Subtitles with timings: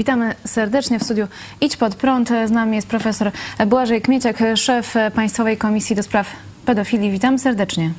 [0.00, 1.26] Witamy serdecznie w studiu
[1.60, 2.28] Idź Pod Prąd.
[2.46, 3.30] Z nami jest profesor
[3.66, 6.26] Błażej Kmieciak, szef Państwowej Komisji do Spraw
[6.66, 7.10] Pedofilii.
[7.10, 7.92] Witam serdecznie.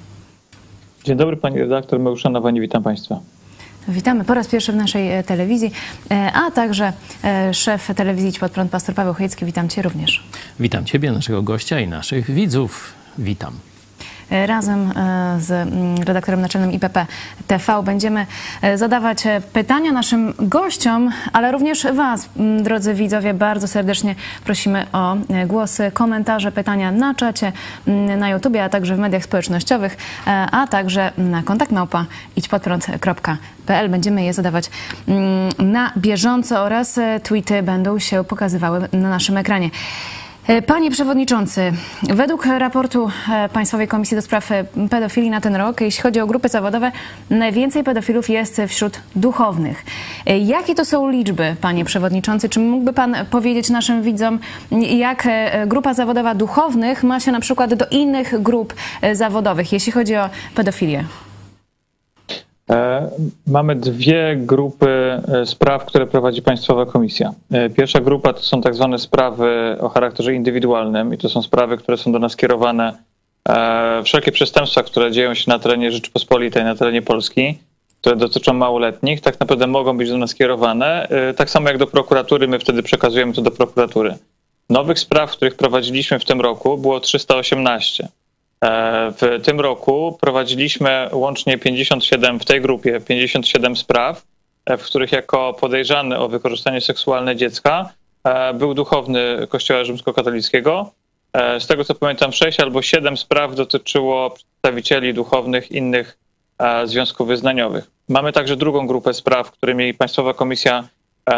[1.03, 3.19] Dzień dobry pani redaktor, my uszanowani, witam państwa.
[3.87, 5.71] Witamy po raz pierwszy w naszej e, telewizji,
[6.11, 6.93] e, a także
[7.23, 9.45] e, szef telewizji Idź Pod Prąd, pastor Paweł Chojecki.
[9.45, 10.23] Witam cię również.
[10.59, 12.93] Witam ciebie, naszego gościa i naszych widzów.
[13.17, 13.53] Witam.
[14.31, 14.93] Razem
[15.39, 17.05] z mm, redaktorem naczelnym IPP
[17.47, 18.25] TV będziemy
[18.75, 19.23] zadawać
[19.53, 25.15] pytania naszym gościom, ale również Was, mm, drodzy widzowie, bardzo serdecznie prosimy o
[25.47, 27.51] głosy, komentarze, pytania na czacie,
[27.87, 29.97] mm, na YouTubie, a także w mediach społecznościowych,
[30.51, 33.89] a także na kontakt małpa idźpodprąd.pl.
[33.89, 34.69] Będziemy je zadawać
[35.59, 39.69] na bieżąco oraz tweety będą się pokazywały na naszym ekranie.
[40.51, 41.71] E, panie Przewodniczący,
[42.03, 46.27] według raportu e, Państwowej Komisji do Spraw e, Pedofilii na ten rok, jeśli chodzi o
[46.27, 46.91] grupy zawodowe,
[47.29, 49.85] najwięcej pedofilów jest wśród duchownych.
[50.45, 52.49] Jakie to są liczby, Panie Przewodniczący?
[52.49, 54.39] Czy mógłby Pan powiedzieć naszym widzom,
[54.71, 55.27] jak
[55.67, 58.73] grupa zawodowa duchownych ma się na przykład do innych grup
[59.13, 61.03] zawodowych, jeśli chodzi o pedofilię?
[62.71, 63.09] E,
[63.47, 67.33] mamy dwie grupy e, spraw, które prowadzi Państwowa Komisja.
[67.51, 71.77] E, pierwsza grupa to są tak zwane sprawy o charakterze indywidualnym i to są sprawy,
[71.77, 72.97] które są do nas kierowane.
[74.03, 77.59] Wszelkie przestępstwa, które dzieją się na terenie Rzeczypospolitej, na terenie Polski,
[78.01, 81.07] które dotyczą małoletnich, tak naprawdę mogą być do nas kierowane.
[81.35, 84.17] Tak samo jak do prokuratury, my wtedy przekazujemy to do prokuratury.
[84.69, 88.07] Nowych spraw, których prowadziliśmy w tym roku, było 318.
[88.65, 94.23] E, w tym roku prowadziliśmy łącznie 57 w tej grupie 57 spraw,
[94.65, 100.91] e, w których jako podejrzany o wykorzystanie seksualne dziecka e, był duchowny Kościoła Rzymskokatolickiego.
[101.59, 106.17] Z tego co pamiętam, 6 albo 7 spraw dotyczyło przedstawicieli duchownych innych
[106.85, 107.91] związków wyznaniowych.
[108.09, 110.87] Mamy także drugą grupę spraw, którymi Państwowa Komisja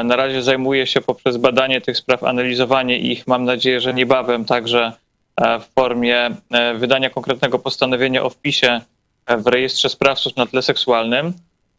[0.03, 3.27] na razie zajmuje się poprzez badanie tych spraw, analizowanie ich.
[3.27, 4.93] Mam nadzieję, że niebawem także
[5.41, 8.81] w formie e, wydania konkretnego postanowienia o wpisie
[9.25, 11.33] e, w rejestrze sprawców na tle seksualnym.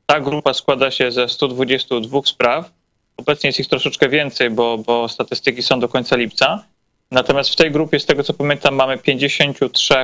[0.07, 2.71] Ta grupa składa się ze 122 spraw.
[3.17, 6.65] Obecnie jest ich troszeczkę więcej, bo, bo statystyki są do końca lipca.
[7.11, 9.95] Natomiast w tej grupie, z tego co pamiętam, mamy 53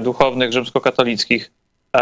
[0.00, 1.50] duchownych rzymskokatolickich,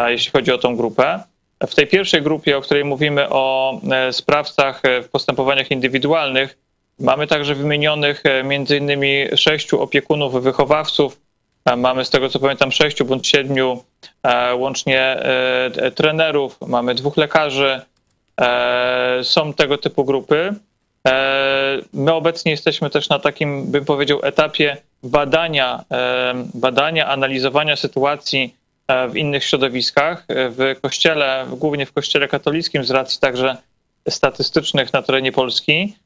[0.07, 1.23] jeśli chodzi o tą grupę.
[1.67, 3.81] W tej pierwszej grupie, o której mówimy o
[4.13, 6.59] sprawcach w postępowaniach indywidualnych,
[6.99, 11.21] Mamy także wymienionych e, innymi sześciu opiekunów, wychowawców.
[11.65, 13.85] E, mamy z tego co pamiętam sześciu bądź siedmiu
[14.23, 15.17] e, łącznie
[15.95, 17.81] trenerów, mamy dwóch lekarzy.
[19.23, 20.55] Są tego typu grupy.
[21.93, 25.85] My obecnie jesteśmy też na takim, bym powiedział, etapie badania,
[26.55, 28.55] badania, analizowania sytuacji
[29.09, 30.27] w innych środowiskach.
[30.29, 33.57] W kościele, głównie w kościele katolickim, z racji także
[34.09, 35.97] statystycznych na terenie Polski.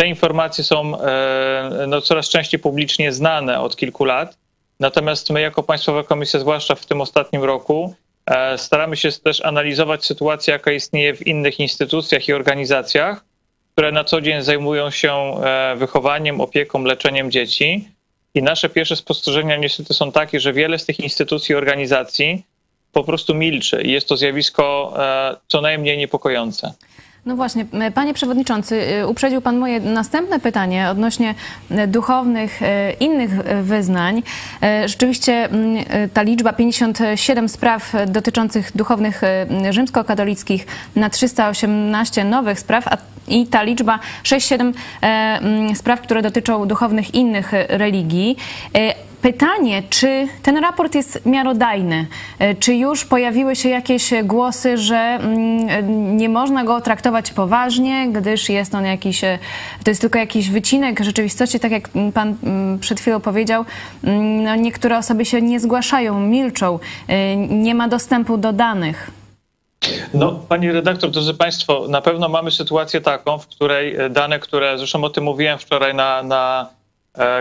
[0.00, 4.38] Te informacje są e, no, coraz częściej publicznie znane od kilku lat.
[4.80, 7.94] Natomiast my, jako Państwowa Komisja, zwłaszcza w tym ostatnim roku,
[8.26, 13.24] e, staramy się też analizować sytuację, jaka istnieje w innych instytucjach i organizacjach,
[13.72, 17.88] które na co dzień zajmują się e, wychowaniem, opieką, leczeniem dzieci.
[18.34, 22.46] I nasze pierwsze spostrzeżenia niestety są takie, że wiele z tych instytucji i organizacji
[22.92, 24.94] po prostu milczy i jest to zjawisko
[25.48, 26.74] co najmniej niepokojące.
[27.28, 31.34] No właśnie, panie przewodniczący, y, uprzedził pan moje następne pytanie odnośnie
[31.70, 32.66] y, duchownych, y,
[33.00, 33.30] innych
[33.62, 34.22] wyznań.
[34.86, 35.48] Rzeczywiście
[36.14, 39.22] ta liczba 57 spraw dotyczących duchownych
[39.70, 40.66] rzymskokatolickich
[40.96, 42.96] na 318 nowych spraw, a
[43.28, 44.72] i ta liczba 6-7
[45.74, 48.36] spraw, które dotyczą duchownych innych religii.
[49.22, 52.06] Pytanie, czy ten raport jest miarodajny?
[52.38, 58.48] E, czy już pojawiły się jakieś głosy, że mm, nie można go traktować poważnie, gdyż
[58.48, 59.38] jest on jakiś, e,
[59.84, 63.64] to jest tylko jakiś wycinek rzeczywistości, tak jak pan mm, przed chwilą powiedział,
[64.04, 66.78] mm, no niektóre osoby się nie zgłaszają, milczą,
[67.08, 69.10] e, nie ma dostępu do danych.
[70.14, 75.04] No, pani redaktor, drodzy Państwo, na pewno mamy sytuację taką, w której dane, które zresztą
[75.04, 76.77] o tym mówiłem wczoraj na, na E,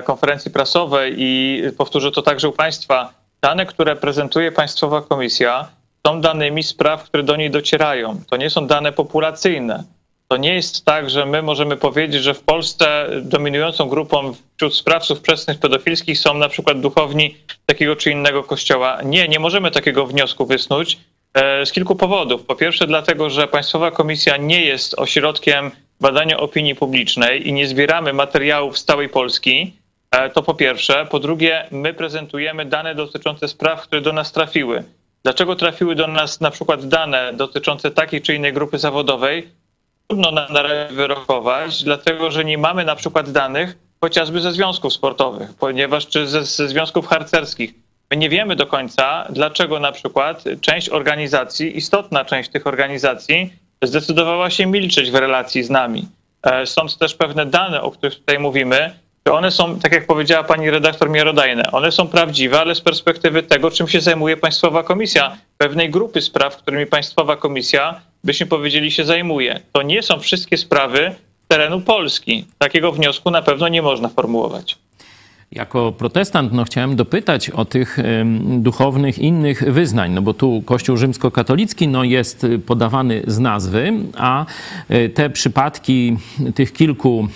[0.03, 5.67] konferencji prasowej i powtórzę to także u Państwa, dane, które prezentuje Państwowa Komisja,
[6.07, 8.21] są danymi spraw, które do niej docierają.
[8.29, 9.83] To nie są dane populacyjne.
[10.27, 15.21] To nie jest tak, że my możemy powiedzieć, że w Polsce dominującą grupą wśród sprawców
[15.21, 17.35] przestępstw pedofilskich są na przykład duchowni
[17.65, 19.01] takiego czy innego kościoła.
[19.05, 20.97] Nie, nie możemy takiego wniosku wysnuć
[21.33, 22.45] e, z kilku powodów.
[22.45, 25.71] Po pierwsze, dlatego, że Państwowa Komisja nie jest ośrodkiem
[26.01, 29.73] badania opinii publicznej i nie zbieramy materiałów z całej Polski,
[30.11, 31.05] e, to po pierwsze.
[31.05, 34.83] Po drugie, my prezentujemy dane dotyczące spraw, które do nas trafiły.
[35.23, 39.47] Dlaczego trafiły do nas na przykład dane dotyczące takiej czy innej grupy zawodowej?
[40.07, 44.93] trudno nam na razie wyrokować, dlatego że nie mamy na przykład danych chociażby ze związków
[44.93, 47.73] sportowych, ponieważ czy ze, ze związków harcerskich.
[48.11, 54.49] My nie wiemy do końca, dlaczego na przykład część organizacji, istotna część tych organizacji zdecydowała
[54.49, 56.07] się milczeć w relacji z nami.
[56.43, 58.93] E, Są też pewne dane, o których tutaj mówimy,
[59.27, 63.43] że one są, tak jak powiedziała pani redaktor miarodajne, one są prawdziwe, ale z perspektywy
[63.43, 69.05] tego, czym się zajmuje Państwowa Komisja, pewnej grupy spraw, którymi Państwowa Komisja, byśmy powiedzieli, się
[69.05, 69.59] zajmuje.
[69.71, 71.15] To nie są wszystkie sprawy
[71.47, 72.45] terenu Polski.
[72.57, 74.77] Takiego wniosku na pewno nie można formułować.
[75.51, 77.97] Jako protestant no, chciałem dopytać o tych
[78.57, 84.45] duchownych innych wyznań, no bo tu Kościół rzymskokatolicki no, jest podawany z nazwy, a
[84.91, 86.17] y, te przypadki
[86.55, 87.27] tych kilku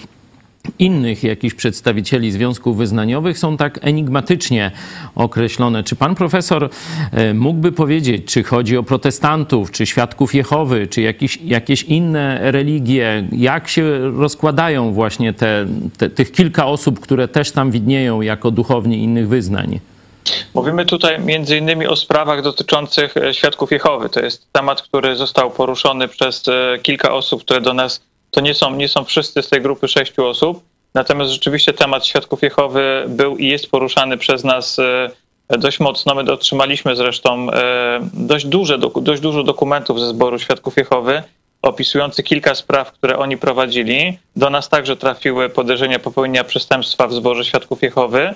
[0.80, 4.72] innych jakichś przedstawicieli związków wyznaniowych są tak enigmatycznie
[5.16, 5.84] określone.
[5.84, 6.70] Czy pan profesor
[7.12, 13.28] e, mógłby powiedzieć, czy chodzi o protestantów, czy świadków Jehowy, czy jakieś, jakieś inne religie,
[13.32, 15.66] jak się rozkładają właśnie te,
[15.98, 19.80] te, tych kilka osób, które też tam widnieją jako duchowni innych wyznań?
[20.54, 24.10] Mówimy tutaj między innymi o sprawach dotyczących e, świadków Jehowy.
[24.10, 28.54] To jest temat, który został poruszony przez e, kilka osób, które do nas, to nie
[28.54, 30.64] są, nie są wszyscy z tej grupy sześciu osób,
[30.94, 36.16] natomiast rzeczywiście temat świadków Jehowy był i jest poruszany przez nas e, dość mocno.
[36.16, 41.24] My otrzymaliśmy zresztą e, dość, duże, dość dużo dokumentów ze zboru świadków Jehowy,
[41.62, 44.20] opisujący kilka spraw, które oni prowadzili.
[44.36, 48.34] Do nas także trafiły podejrzenia popełnienia przestępstwa w zborze świadków Jehowy.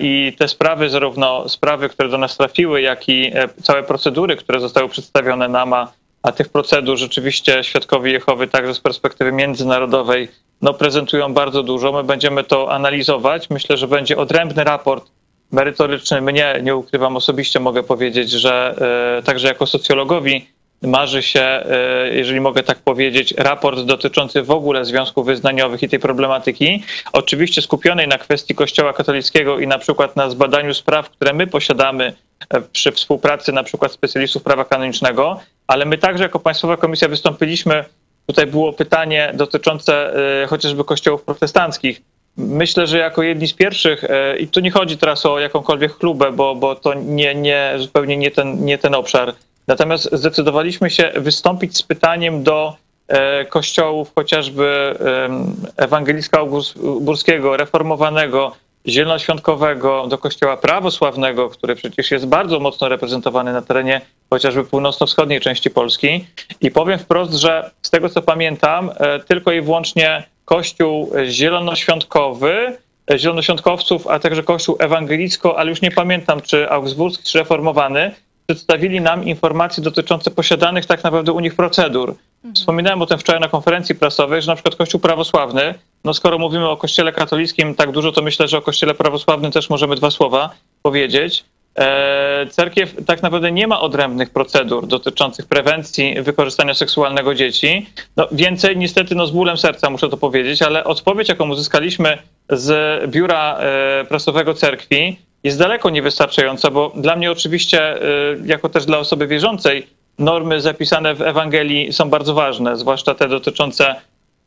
[0.00, 4.60] I te sprawy, zarówno sprawy, które do nas trafiły, jak i e, całe procedury, które
[4.60, 10.28] zostały przedstawione nam, a, a tych procedur rzeczywiście świadkowie Jehowy także z perspektywy międzynarodowej
[10.62, 11.92] no, prezentują bardzo dużo.
[11.92, 13.50] My będziemy to analizować.
[13.50, 15.10] Myślę, że będzie odrębny raport
[15.52, 16.20] merytoryczny.
[16.20, 18.74] Mnie, nie ukrywam, osobiście mogę powiedzieć, że
[19.18, 20.48] e, także jako socjologowi
[20.82, 25.98] marzy się, e, jeżeli mogę tak powiedzieć, raport dotyczący w ogóle związków wyznaniowych i tej
[25.98, 26.82] problematyki.
[27.12, 32.12] Oczywiście skupionej na kwestii Kościoła katolickiego i na przykład na zbadaniu spraw, które my posiadamy
[32.50, 37.84] e, przy współpracy na przykład specjalistów prawa kanonicznego, ale my także jako Państwowa Komisja wystąpiliśmy,
[38.26, 42.00] tutaj było pytanie dotyczące e, chociażby kościołów protestanckich.
[42.36, 46.32] Myślę, że jako jedni z pierwszych, e, i tu nie chodzi teraz o jakąkolwiek klubę,
[46.32, 49.34] bo, bo to nie, nie, zupełnie nie ten, nie ten obszar,
[49.68, 52.76] Natomiast zdecydowaliśmy się wystąpić z pytaniem do
[53.08, 54.94] e, kościołów chociażby
[55.24, 58.56] em, Ewangeliska Augustburskiego, reformowanego,
[58.88, 64.00] zielonoświątkowego, do kościoła prawosławnego, który przecież jest bardzo mocno reprezentowany na terenie
[64.30, 66.26] chociażby północno-wschodniej części Polski.
[66.60, 72.76] I powiem wprost, że z tego co pamiętam, e, tylko i wyłącznie kościół zielonoświątkowy,
[73.10, 78.14] e, zielonoświątkowców, a także kościół ewangelicko, ale już nie pamiętam, czy augsburski, czy reformowany,
[78.46, 82.14] przedstawili nam informacje dotyczące posiadanych tak naprawdę u nich procedur.
[82.54, 85.74] Wspominałem o tym wczoraj na konferencji prasowej, że na przykład Kościół prawosławny,
[86.04, 89.70] no skoro mówimy o Kościele katolickim tak dużo, to myślę, że o Kościele prawosławnym też
[89.70, 90.50] możemy dwa słowa
[90.82, 91.44] powiedzieć.
[91.78, 97.86] E, Cerkiew tak naprawdę nie ma odrębnych procedur dotyczących prewencji wykorzystania seksualnego dzieci.
[98.16, 102.18] No, więcej niestety no, z bólem serca muszę to powiedzieć, ale odpowiedź, jaką uzyskaliśmy
[102.50, 102.70] z
[103.10, 108.98] biura e, prasowego cerkwi, jest daleko niewystarczająca, bo dla mnie oczywiście, y, jako też dla
[108.98, 109.86] osoby wierzącej,
[110.18, 113.94] normy zapisane w Ewangelii są bardzo ważne, zwłaszcza te dotyczące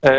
[0.06, 0.12] e,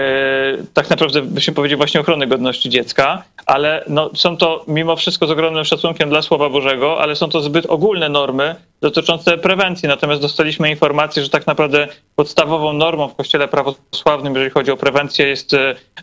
[0.74, 5.30] tak naprawdę byśmy powiedzieli właśnie ochrony godności dziecka, ale no, są to mimo wszystko z
[5.30, 9.88] ogromnym szacunkiem dla Słowa Bożego, ale są to zbyt ogólne normy dotyczące prewencji.
[9.88, 15.26] Natomiast dostaliśmy informację, że tak naprawdę podstawową normą w Kościele prawosławnym, jeżeli chodzi o prewencję,
[15.26, 15.54] jest,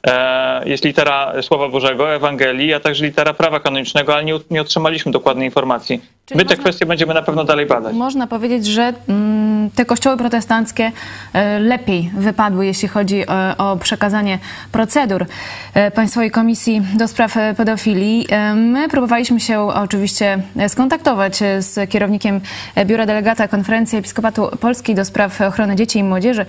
[0.08, 5.12] e, jest litera Słowa Bożego, Ewangelii, a także litera prawa kanonicznego, ale nie, nie otrzymaliśmy
[5.12, 6.01] dokładnej informacji.
[6.30, 7.96] Czyli My te można- kwestie będziemy na pewno dalej badać.
[7.96, 10.92] Można powiedzieć, że mm, te kościoły protestanckie
[11.34, 14.40] e, lepiej wypadły, jeśli chodzi e, o przekazanie
[14.72, 15.26] procedur
[15.74, 18.28] e, Państwowej Komisji do Spraw Pedofilii.
[18.56, 22.42] My próbowaliśmy się oczywiście skontaktować z kierownikiem
[22.86, 26.46] Biura Delegata Konferencji Episkopatu Polski do Spraw Ochrony Dzieci i Młodzieży,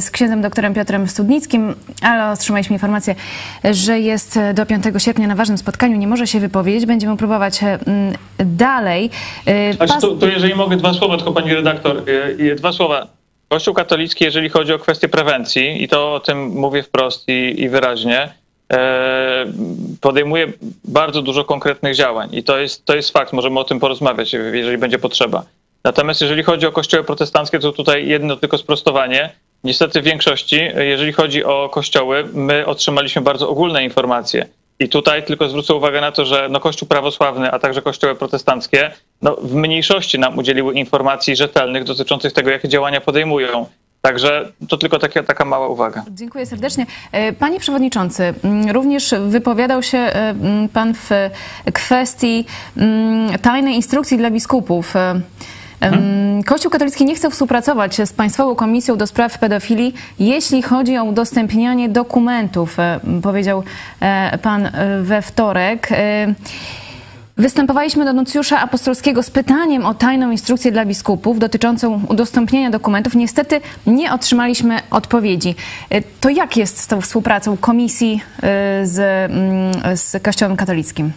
[0.00, 3.14] z księdzem doktorem Piotrem Studnickim, ale otrzymaliśmy informację,
[3.70, 6.86] że jest do 5 sierpnia na ważnym spotkaniu, nie może się wypowiedzieć.
[6.86, 7.60] Będziemy próbować
[8.38, 9.10] dalej.
[9.76, 13.06] Znaczy, pas- to, to jeżeli mogę dwa słowa, tylko pani redaktor, y, y, dwa słowa.
[13.48, 17.68] Kościół katolicki, jeżeli chodzi o kwestię prewencji, i to o tym mówię wprost i, i
[17.68, 18.34] wyraźnie,
[18.72, 19.46] e,
[20.00, 20.52] podejmuje
[20.84, 22.28] bardzo dużo konkretnych działań.
[22.32, 25.44] I to jest, to jest fakt, możemy o tym porozmawiać, jeżeli będzie potrzeba.
[25.84, 29.30] Natomiast jeżeli chodzi o kościoły protestanckie, to tutaj jedno tylko sprostowanie.
[29.64, 34.46] Niestety w większości, jeżeli chodzi o kościoły, my otrzymaliśmy bardzo ogólne informacje.
[34.78, 38.90] I tutaj tylko zwrócę uwagę na to, że no Kościół prawosławny, a także kościoły protestanckie
[39.22, 43.66] no w mniejszości nam udzieliły informacji rzetelnych dotyczących tego, jakie działania podejmują.
[44.02, 46.04] Także to tylko takie, taka mała uwaga.
[46.10, 46.86] Dziękuję serdecznie.
[47.12, 51.10] E, panie Przewodniczący, mm, również wypowiadał się e, mm, Pan w
[51.72, 52.44] kwestii
[52.76, 54.96] mm, tajnej instrukcji dla biskupów.
[54.96, 55.20] E,
[56.46, 61.88] Kościół katolicki nie chce współpracować z Państwową Komisją do Spraw Pedofilii, jeśli chodzi o udostępnianie
[61.88, 62.76] dokumentów,
[63.22, 63.62] powiedział
[64.42, 64.70] Pan
[65.02, 65.88] we wtorek.
[67.36, 73.14] Występowaliśmy do nuncjusza apostolskiego z pytaniem o tajną instrukcję dla biskupów dotyczącą udostępniania dokumentów.
[73.14, 75.54] Niestety nie otrzymaliśmy odpowiedzi.
[75.90, 78.98] E, to jak jest z tą współpracą komisji e, z,
[79.30, 81.12] mm, z Kościołem katolickim?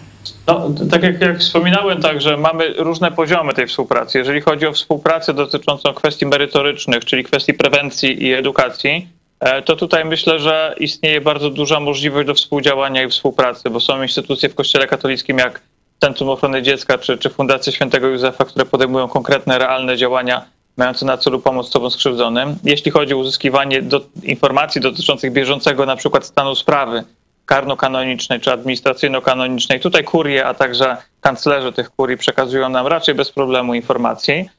[0.47, 4.17] No, tak jak, jak wspominałem, także mamy różne poziomy tej współpracy.
[4.17, 9.07] Jeżeli chodzi o współpracę dotyczącą kwestii merytorycznych, czyli kwestii prewencji i edukacji,
[9.39, 14.03] e, to tutaj myślę, że istnieje bardzo duża możliwość do współdziałania i współpracy, bo są
[14.03, 15.61] instytucje w Kościele katolickim jak
[15.99, 20.45] Centrum Ochrony Dziecka czy, czy Fundacja Świętego Józefa, które podejmują konkretne, realne działania
[20.77, 22.55] mające na celu pomoc osobom skrzywdzonym.
[22.63, 27.03] Jeśli chodzi o uzyskiwanie do, informacji dotyczących bieżącego na przykład stanu sprawy
[27.45, 33.73] karno-kanonicznej czy administracyjno-kanonicznej, tutaj kurie, a także kanclerze tych kurii przekazują nam raczej bez problemu
[33.73, 34.49] informacji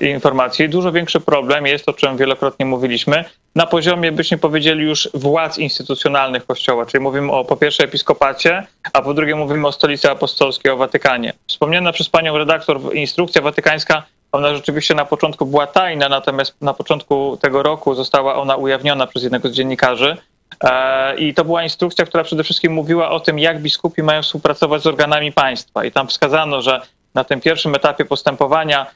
[0.00, 0.68] informacji.
[0.68, 6.46] Dużo większy problem jest, o czym wielokrotnie mówiliśmy, na poziomie, byśmy powiedzieli, już władz instytucjonalnych
[6.46, 10.76] Kościoła, czyli mówimy o po pierwsze episkopacie, a po drugie mówimy o stolicy apostolskiej, o
[10.76, 11.32] Watykanie.
[11.46, 14.02] Wspomniana przez panią redaktor instrukcja watykańska,
[14.32, 19.22] ona rzeczywiście na początku była tajna, natomiast na początku tego roku została ona ujawniona przez
[19.22, 20.16] jednego z dziennikarzy.
[20.64, 24.82] E, I to była instrukcja, która przede wszystkim mówiła o tym, jak biskupi mają współpracować
[24.82, 25.84] z organami państwa.
[25.84, 26.80] I tam wskazano, że
[27.14, 28.86] na tym pierwszym etapie postępowania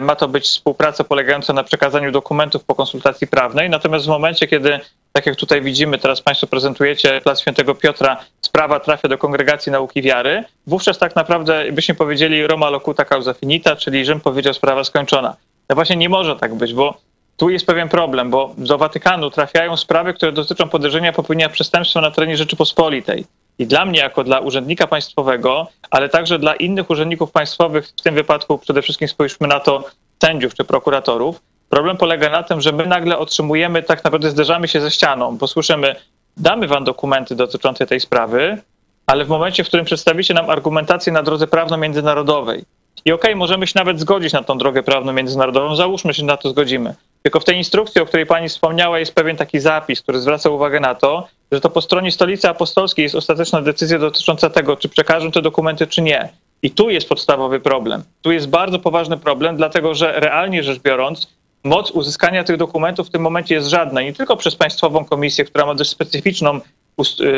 [0.00, 3.70] ma to być współpraca polegająca na przekazaniu dokumentów po konsultacji prawnej.
[3.70, 4.80] Natomiast w momencie, kiedy,
[5.12, 10.02] tak jak tutaj widzimy, teraz Państwo prezentujecie Plac Świętego Piotra, sprawa trafia do Kongregacji Nauki
[10.02, 15.36] Wiary, wówczas tak naprawdę byśmy powiedzieli Roma locuta causa finita, czyli Rzym powiedział sprawa skończona.
[15.68, 16.94] No właśnie nie może tak być, bo
[17.40, 22.10] tu jest pewien problem, bo do Watykanu trafiają sprawy, które dotyczą podejrzenia popełnienia przestępstwa na
[22.10, 23.24] terenie Rzeczypospolitej.
[23.58, 28.14] I dla mnie, jako dla urzędnika państwowego, ale także dla innych urzędników państwowych, w tym
[28.14, 29.84] wypadku przede wszystkim spojrzmy na to
[30.22, 34.80] sędziów czy prokuratorów, problem polega na tym, że my nagle otrzymujemy, tak naprawdę zderzamy się
[34.80, 35.96] ze ścianą, bo słyszymy,
[36.36, 38.58] damy wam dokumenty dotyczące tej sprawy,
[39.06, 42.64] ale w momencie, w którym przedstawicie nam argumentację na drodze prawno-międzynarodowej,
[43.04, 46.36] i okej, okay, możemy się nawet zgodzić na tą drogę prawną międzynarodową, załóżmy się na
[46.36, 46.94] to zgodzimy.
[47.22, 50.80] Tylko w tej instrukcji, o której pani wspomniała, jest pewien taki zapis, który zwraca uwagę
[50.80, 55.30] na to, że to po stronie Stolicy Apostolskiej jest ostateczna decyzja dotycząca tego, czy przekażą
[55.30, 56.28] te dokumenty, czy nie.
[56.62, 58.02] I tu jest podstawowy problem.
[58.22, 61.28] Tu jest bardzo poważny problem, dlatego że realnie rzecz biorąc,
[61.64, 64.02] moc uzyskania tych dokumentów w tym momencie jest żadna.
[64.02, 66.60] Nie tylko przez Państwową Komisję, która ma dość specyficzną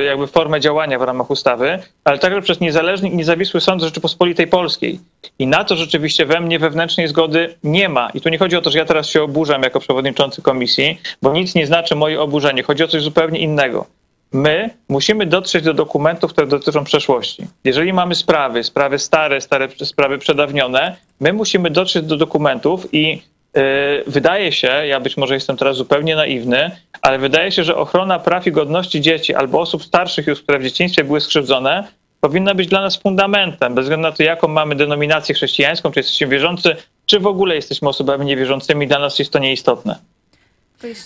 [0.06, 5.00] jakby formę działania w ramach ustawy, ale także przez niezależny i niezawisły sąd Rzeczypospolitej Polskiej.
[5.38, 8.10] I na to rzeczywiście we mnie wewnętrznej zgody nie ma.
[8.10, 11.32] I tu nie chodzi o to, że ja teraz się oburzam jako przewodniczący komisji, bo
[11.32, 12.62] nic nie znaczy moje oburzenie.
[12.62, 13.86] Chodzi o coś zupełnie innego.
[14.32, 17.46] My musimy dotrzeć do dokumentów, które dotyczą przeszłości.
[17.64, 23.22] Jeżeli mamy sprawy, sprawy stare, stare sprawy przedawnione, my musimy dotrzeć do dokumentów i
[24.06, 26.70] wydaje się, ja być może jestem teraz zupełnie naiwny,
[27.02, 30.62] ale wydaje się, że ochrona praw i godności dzieci albo osób starszych już, które w
[30.62, 31.88] dzieciństwie były skrzywdzone,
[32.20, 36.26] powinna być dla nas fundamentem, bez względu na to, jaką mamy denominację chrześcijańską, czy jesteśmy
[36.26, 39.98] wierzący, czy w ogóle jesteśmy osobami niewierzącymi, dla nas jest to nieistotne.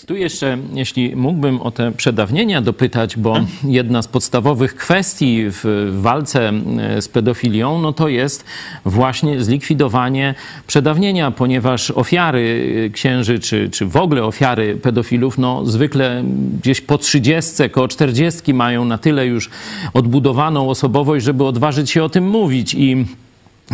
[0.05, 6.49] Tu jeszcze, jeśli mógłbym o te przedawnienia dopytać, bo jedna z podstawowych kwestii w walce
[6.49, 8.45] e, z pedofilią, no to jest
[8.85, 10.35] właśnie zlikwidowanie
[10.67, 16.23] przedawnienia, ponieważ ofiary e, księży, czy, czy w ogóle ofiary pedofilów, no zwykle
[16.61, 19.49] gdzieś po trzydziestce, koło czterdziestki mają na tyle już
[19.93, 22.73] odbudowaną osobowość, żeby odważyć się o tym mówić.
[22.73, 23.05] I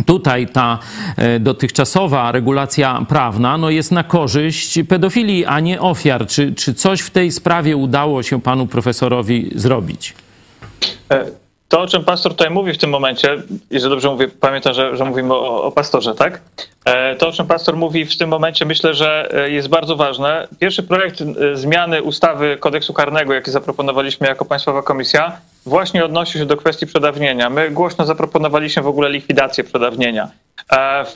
[0.06, 0.78] Tutaj ta
[1.16, 6.26] e, dotychczasowa regulacja prawna no jest na korzyść pedofilii, a nie ofiar.
[6.26, 10.14] Czy, czy coś w tej sprawie udało się panu profesorowi zrobić?
[11.10, 11.26] E,
[11.68, 15.04] to, o czym pastor tutaj mówi w tym momencie, jeżeli dobrze mówię, pamiętam, że, że
[15.04, 16.40] mówimy o, o, pastorze, tak?
[16.84, 20.48] E, to, o czym pastor mówi w tym momencie, myślę, że jest bardzo ważne.
[20.58, 21.22] Pierwszy projekt
[21.54, 27.50] zmiany ustawy kodeksu karnego, jaki zaproponowaliśmy jako Państwowa Komisja, właśnie odnosi się do kwestii przedawnienia.
[27.50, 30.30] My głośno zaproponowaliśmy w ogóle likwidację przedawnienia.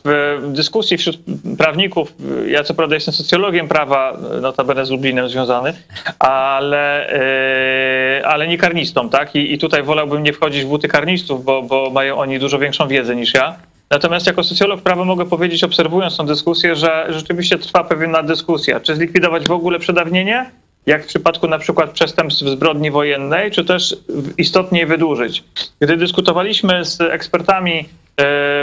[0.05, 1.19] W dyskusji wśród
[1.59, 2.15] prawników,
[2.47, 5.73] ja co prawda jestem socjologiem prawa, notabene z Lublinem związany,
[6.19, 9.35] ale, e, ale nie karnistą, tak?
[9.35, 12.89] I, I tutaj wolałbym nie wchodzić w buty karnistów, bo, bo mają oni dużo większą
[12.89, 13.57] wiedzę niż ja.
[13.91, 18.97] Natomiast jako socjolog prawa mogę powiedzieć, obserwując tę dyskusję, że rzeczywiście trwa pewna dyskusja, czy
[18.97, 20.51] zlikwidować w ogóle przedawnienie,
[20.89, 23.97] jak w przypadku na przykład przestępstw zbrodni wojennej, czy też
[24.39, 25.45] istotnie wydłużyć.
[25.81, 27.85] Gdy dyskutowaliśmy z ekspertami e,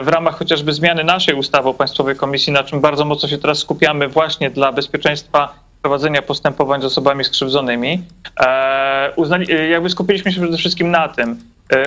[0.02, 3.60] w ramach chociażby zmiany naszej ustawy o Państwowej Komisji, na czym bardzo mocno się teraz
[3.60, 8.04] skupiamy właśnie dla bezpieczeństwa prowadzenia postępowań z osobami skrzywdzonymi,
[8.40, 11.40] e, uznali, e, jakby skupiliśmy się przede wszystkim na tym.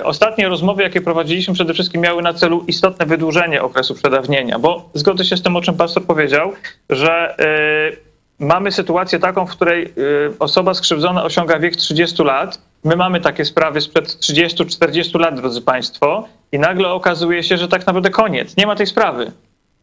[0.03, 5.25] Ostatnie rozmowy, jakie prowadziliśmy, przede wszystkim miały na celu istotne wydłużenie okresu przedawnienia, bo zgodzę
[5.25, 6.53] się z tym, o czym pastor powiedział,
[6.89, 7.35] że
[8.39, 12.61] mamy sytuację taką, w której y, osoba skrzywdzona osiąga wiek 30 lat.
[12.83, 17.87] My mamy takie sprawy sprzed 30-40 lat, drodzy Państwo, i nagle okazuje się, że tak
[17.87, 19.31] naprawdę koniec, nie ma tej sprawy.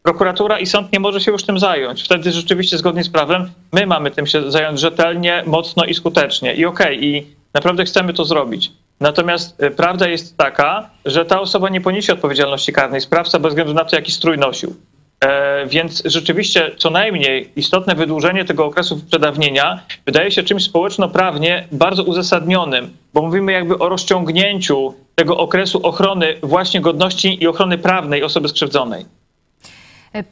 [0.03, 2.03] Prokuratura i sąd nie może się już tym zająć.
[2.03, 6.53] Wtedy rzeczywiście zgodnie z prawem my mamy tym się zająć rzetelnie, mocno i skutecznie.
[6.53, 8.71] I okej, i naprawdę chcemy to zrobić.
[8.99, 13.73] Natomiast y, prawda jest taka, że ta osoba nie poniesie odpowiedzialności karnej, sprawca bez względu
[13.73, 14.75] na to, jaki strój nosił.
[15.21, 22.03] E, Więc rzeczywiście co najmniej istotne wydłużenie tego okresu przedawnienia wydaje się czymś społeczno-prawnie bardzo
[22.03, 28.49] uzasadnionym, bo mówimy jakby o rozciągnięciu tego okresu ochrony właśnie godności i ochrony prawnej osoby
[28.49, 29.05] skrzywdzonej.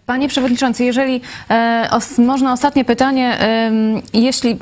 [0.06, 3.38] Panie Przewodniczący, jeżeli e, os, można ostatnie pytanie,
[4.13, 4.58] jeśli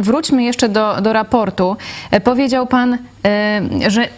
[0.00, 1.76] wróćmy jeszcze do, do raportu.
[2.10, 4.08] E, powiedział Pan, e, że e,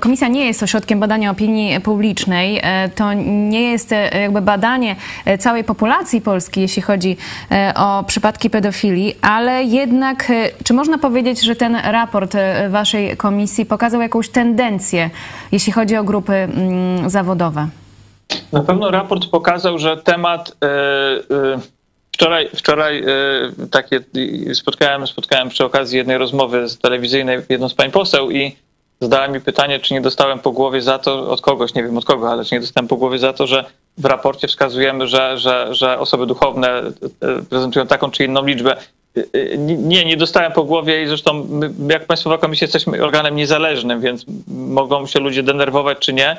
[0.00, 2.60] Komisja nie jest ośrodkiem badania opinii publicznej.
[2.62, 7.16] E, To nie jest e, jakby badanie e, całej populacji polskiej, jeśli chodzi
[7.50, 13.16] e, o przypadki pedofilii, ale jednak, e, czy można powiedzieć, że ten raport e, Waszej
[13.16, 15.10] komisji pokazał jakąś tendencję,
[15.52, 17.68] jeśli chodzi o grupy mm, zawodowe?
[18.52, 21.58] Na pewno raport pokazał, że temat e, e,
[22.12, 23.04] wczoraj, wczoraj e,
[23.70, 24.00] takie
[24.54, 28.56] spotkałem, spotkałem przy okazji jednej rozmowy z telewizyjnej jedną z pań poseł i
[29.00, 32.04] zadała mi pytanie, czy nie dostałem po głowie za to od kogoś, nie wiem od
[32.04, 33.64] kogo, ale czy nie dostałem po głowie za to, że
[33.98, 36.92] w raporcie wskazujemy, że, że, że osoby duchowne e,
[37.50, 38.76] prezentują taką czy inną liczbę.
[39.16, 43.36] E, e, Nie, nie dostałem po głowie i zresztą my, jak Państwowa Komisja jesteśmy organem
[43.36, 46.36] niezależnym, więc mogą się ludzie denerwować czy nie.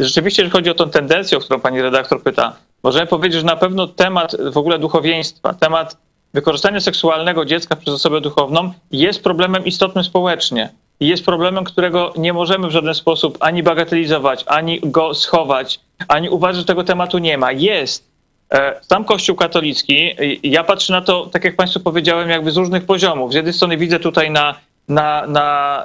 [0.00, 3.56] Rzeczywiście, jeżeli chodzi o tą tendencję, o którą pani redaktor pyta, możemy powiedzieć, że na
[3.56, 5.96] pewno temat w ogóle duchowieństwa, temat
[6.34, 10.72] wykorzystania seksualnego dziecka przez osobę duchowną jest problemem istotnym społecznie.
[11.06, 16.56] Jest problemem, którego nie możemy w żaden sposób ani bagatelizować, ani go schować, ani uważać,
[16.56, 17.52] że tego tematu nie ma.
[17.52, 18.12] Jest.
[18.52, 22.84] E, Sam Kościół katolicki, ja patrzę na to, tak jak Państwu powiedziałem, jakby z różnych
[22.84, 23.32] poziomów.
[23.32, 24.54] Z jednej strony widzę tutaj na,
[24.88, 25.82] na, na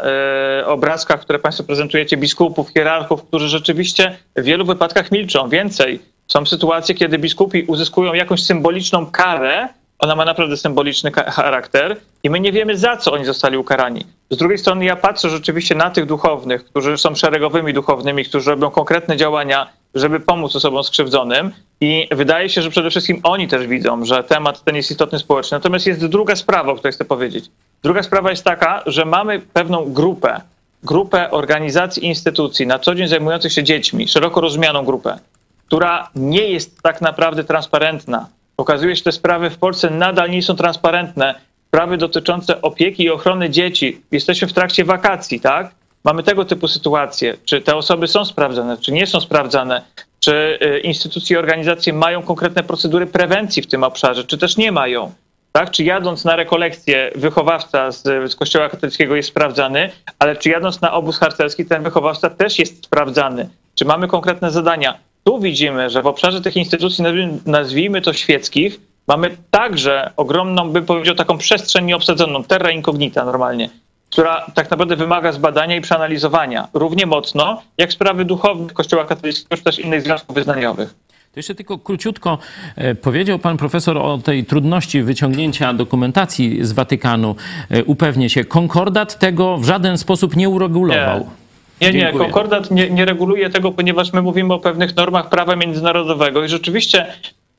[0.62, 5.49] e, obrazkach, które Państwo prezentujecie, biskupów, hierarchów, którzy rzeczywiście w wielu wypadkach milczą.
[5.49, 9.67] Więcej, są sytuacje, kiedy biskupi uzyskują jakąś symboliczną karę,
[9.99, 14.05] ona ma naprawdę symboliczny charakter i my nie wiemy, za co oni zostali ukarani.
[14.29, 18.71] Z drugiej strony ja patrzę rzeczywiście na tych duchownych, którzy są szeregowymi duchownymi, którzy robią
[18.71, 24.05] konkretne działania, żeby pomóc osobom skrzywdzonym i wydaje się, że przede wszystkim oni też widzą,
[24.05, 25.55] że temat ten jest istotny społecznie.
[25.55, 27.45] Natomiast jest druga sprawa, o której chcę powiedzieć.
[27.83, 30.41] Druga sprawa jest taka, że mamy pewną grupę,
[30.83, 35.19] grupę organizacji i instytucji na co dzień zajmujących się dziećmi, szeroko rozumianą grupę,
[35.67, 38.27] która nie jest tak naprawdę transparentna.
[38.57, 41.35] Okazuje się, że te sprawy w Polsce nadal nie są transparentne.
[41.67, 44.01] Sprawy dotyczące opieki i ochrony dzieci.
[44.11, 45.71] Jesteśmy w trakcie wakacji, tak?
[46.03, 47.37] Mamy tego typu sytuacje.
[47.45, 49.81] Czy te osoby są sprawdzane, czy nie są sprawdzane?
[50.19, 54.71] Czy y, instytucje i organizacje mają konkretne procedury prewencji w tym obszarze, czy też nie
[54.71, 55.13] mają?
[55.51, 55.71] Tak?
[55.71, 60.93] Czy jadąc na rekolekcję wychowawca z, z Kościoła katolickiego jest sprawdzany, ale czy jadąc na
[60.93, 63.49] obóz harcerski ten wychowawca też jest sprawdzany?
[63.75, 64.97] Czy mamy konkretne zadania?
[65.27, 67.03] Tu widzimy, że w obszarze tych instytucji,
[67.45, 73.69] nazwijmy- to świeckich, mamy także ogromną, bym powiedział, taką przestrzeń nieobsadzoną, terra incognita normalnie,
[74.09, 79.63] która tak naprawdę wymaga zbadania i przeanalizowania równie mocno jak sprawy duchowne Kościoła katolickiego czy
[79.63, 80.89] też innych związków wyznaniowych.
[81.33, 82.37] To jeszcze tylko króciutko
[82.75, 87.35] e, powiedział pan profesor o tej trudności wyciągnięcia dokumentacji z Watykanu.
[87.69, 91.19] E, Upewnię się, konkordat tego w żaden sposób nie uregulował.
[91.19, 91.46] Nie,
[91.81, 92.23] nie, Dziękuję.
[92.23, 97.05] konkordat nie, nie reguluje tego, ponieważ my mówimy o pewnych normach prawa międzynarodowego i rzeczywiście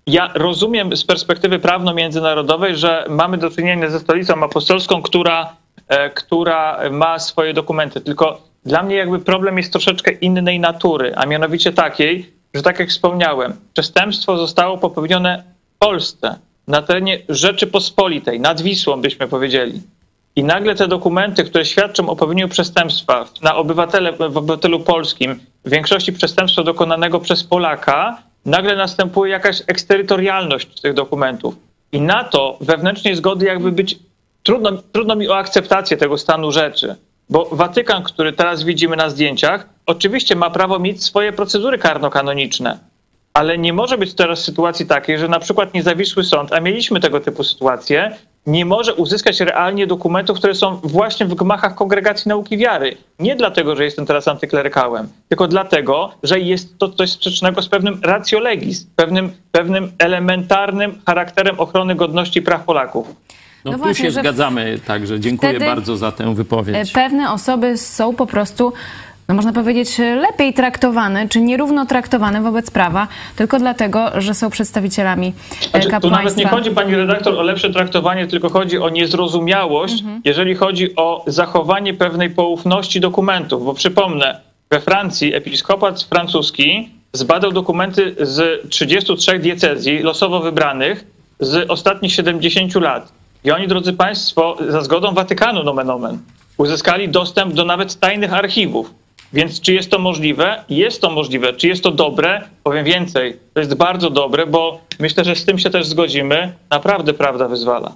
[0.06, 5.56] ja rozumiem z perspektywy prawno-międzynarodowej, że mamy do czynienia ze stolicą apostolską, która,
[5.88, 8.00] e, która ma swoje dokumenty.
[8.00, 12.88] Tylko dla mnie jakby problem jest troszeczkę innej natury, a mianowicie takiej, że tak jak
[12.88, 19.82] wspomniałem, przestępstwo zostało popełnione w Polsce, na terenie Rzeczypospolitej, nad Wisłą byśmy powiedzieli.
[20.38, 25.70] I nagle te dokumenty, które świadczą o popełnieniu przestępstwa na obywatele, w obywatelu polskim, w
[25.70, 31.54] większości przestępstwa dokonanego przez Polaka, nagle następuje jakaś eksterytorialność tych dokumentów.
[31.92, 33.98] I na to wewnętrznej zgody jakby być
[34.42, 36.96] trudno, trudno mi o akceptację tego stanu rzeczy.
[37.30, 42.78] Bo Watykan, który teraz widzimy na zdjęciach, oczywiście ma prawo mieć swoje procedury karno-kanoniczne.
[43.34, 47.20] Ale nie może być teraz sytuacji takiej, że na przykład niezawisły sąd, a mieliśmy tego
[47.20, 52.96] typu sytuacje, nie może uzyskać realnie dokumentów, które są właśnie w gmachach Kongregacji Nauki Wiary.
[53.18, 58.00] Nie dlatego, że jestem teraz antyklerykałem, tylko dlatego, że jest to coś sprzecznego z pewnym
[58.02, 63.08] ratio legis, pewnym, pewnym elementarnym charakterem ochrony godności i praw Polaków.
[63.64, 66.90] No, No tu właśnie, się zgadzamy, także dziękuję bardzo za tę wypowiedź.
[66.90, 68.72] E, Pewne osoby są po prostu,
[69.28, 75.26] no można powiedzieć, lepiej traktowane, czy nierówno traktowane wobec prawa, tylko dlatego, że są przedstawicielami
[75.26, 76.48] e, Znaczy, tu nawet nie kapłaństwa.
[76.48, 82.30] chodzi, pani redaktor, o lepsze traktowanie, tylko chodzi o niezrozumiałość, jeżeli chodzi o zachowanie pewnej
[82.30, 83.64] poufności dokumentów.
[83.64, 91.04] Bo przypomnę, we Francji episkopat francuski zbadał dokumenty z 33 diecezji losowo wybranych
[91.40, 93.12] z ostatnich 70 lat.
[93.44, 96.18] I oni, drodzy Państwo, za zgodą Watykanu, nomen omen,
[96.56, 98.94] uzyskali dostęp do nawet tajnych archiwów.
[99.32, 100.64] Więc czy jest to możliwe?
[100.68, 101.52] Jest to możliwe.
[101.52, 102.42] Czy jest to dobre?
[102.62, 103.36] Powiem więcej.
[103.54, 106.52] To jest bardzo dobre, bo myślę, że z tym się też zgodzimy.
[106.70, 107.92] Naprawdę prawda wyzwala.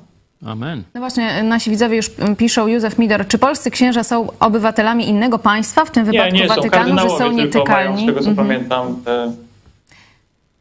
[0.47, 0.83] Amen.
[0.95, 5.39] No właśnie, nasi widzowie już mm, piszą, Józef Midor, czy polscy księża są obywatelami innego
[5.39, 8.03] państwa, w tym Nie, wypadku nie są Watykanu, że są tylko mają, nietykalni?
[8.03, 8.49] z tego co Mhm.
[8.49, 8.97] pamiętam.
[9.07, 9.33] e,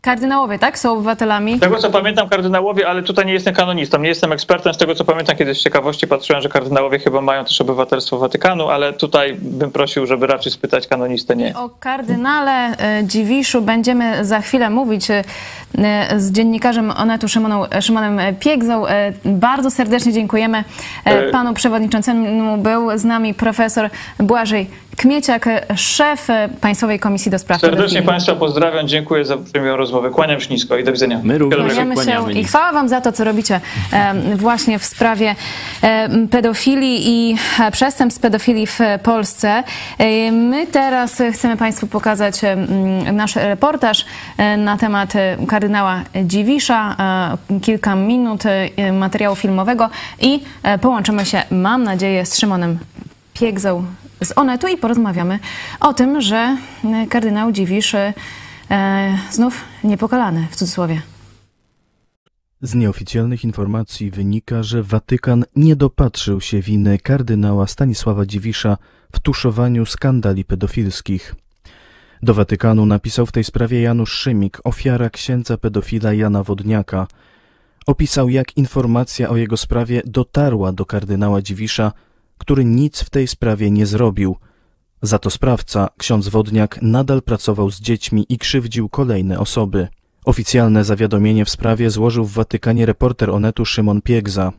[0.01, 0.79] Kardynałowie, tak?
[0.79, 1.57] Są obywatelami?
[1.57, 4.73] Z tego co pamiętam kardynałowie, ale tutaj nie jestem kanonistą, nie jestem ekspertem.
[4.73, 8.69] Z tego co pamiętam, kiedyś z ciekawości patrzyłem, że kardynałowie chyba mają też obywatelstwo Watykanu,
[8.69, 11.55] ale tutaj bym prosił, żeby raczej spytać kanonistę, nie.
[11.57, 15.23] O kardynale e, Dziwiszu będziemy za chwilę mówić e,
[16.17, 18.87] z dziennikarzem Onetu Szymoną, Szymonem Piegzą.
[18.87, 20.63] E, Bardzo serdecznie dziękujemy
[21.05, 22.57] e, E, panu przewodniczącemu.
[22.57, 28.01] Był z nami profesor Błażej Kmieciak, e, szef e, Państwowej Komisji do Spraw Serdecznie.
[28.01, 30.09] Państwa pozdrawiam, dziękuję za przyjemną rozmowę.
[30.09, 31.19] Kłaniam się nisko i do widzenia.
[31.23, 31.73] My również.
[31.73, 33.59] Kłaniamy się i chwała Wam za to, co robicie
[34.35, 35.35] właśnie w sprawie
[36.31, 39.63] pedofilii i e, przestępstw pedofilii w Polsce.
[39.97, 42.35] E, My teraz chcemy Państwu pokazać
[43.13, 44.05] nasz reportaż
[44.37, 46.95] e, na temat e, kardynała Dziwisza.
[47.49, 49.89] E, Kilka minut e, materiału filmowego
[50.21, 52.79] i e, połączymy się, mam nadzieję, z Szymonem
[53.33, 53.85] Piegzą
[54.23, 55.39] z Onetu i porozmawiamy
[55.79, 56.57] o tym, że
[57.09, 57.95] kardynał Dziwisz
[59.31, 61.01] znów niepokalany, w cudzysłowie.
[62.61, 68.77] Z nieoficjalnych informacji wynika, że Watykan nie dopatrzył się winy kardynała Stanisława Dziwisza
[69.11, 71.35] w tuszowaniu skandali pedofilskich.
[72.23, 77.07] Do Watykanu napisał w tej sprawie Janusz Szymik, ofiara księdza pedofila Jana Wodniaka.
[77.85, 81.91] Opisał, jak informacja o jego sprawie dotarła do kardynała Dziwisza,
[82.37, 84.35] który nic w tej sprawie nie zrobił.
[85.01, 89.87] Za to sprawca, ksiądz Wodniak, nadal pracował z dziećmi i krzywdził kolejne osoby.
[90.25, 94.51] Oficjalne zawiadomienie w sprawie złożył w Watykanie reporter Onetu Szymon Piegza.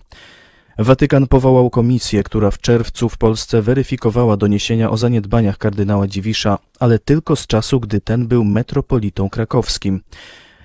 [0.79, 6.99] Watykan powołał komisję, która w czerwcu w Polsce weryfikowała doniesienia o zaniedbaniach kardynała Dziwisza, ale
[6.99, 10.01] tylko z czasu, gdy ten był metropolitą krakowskim.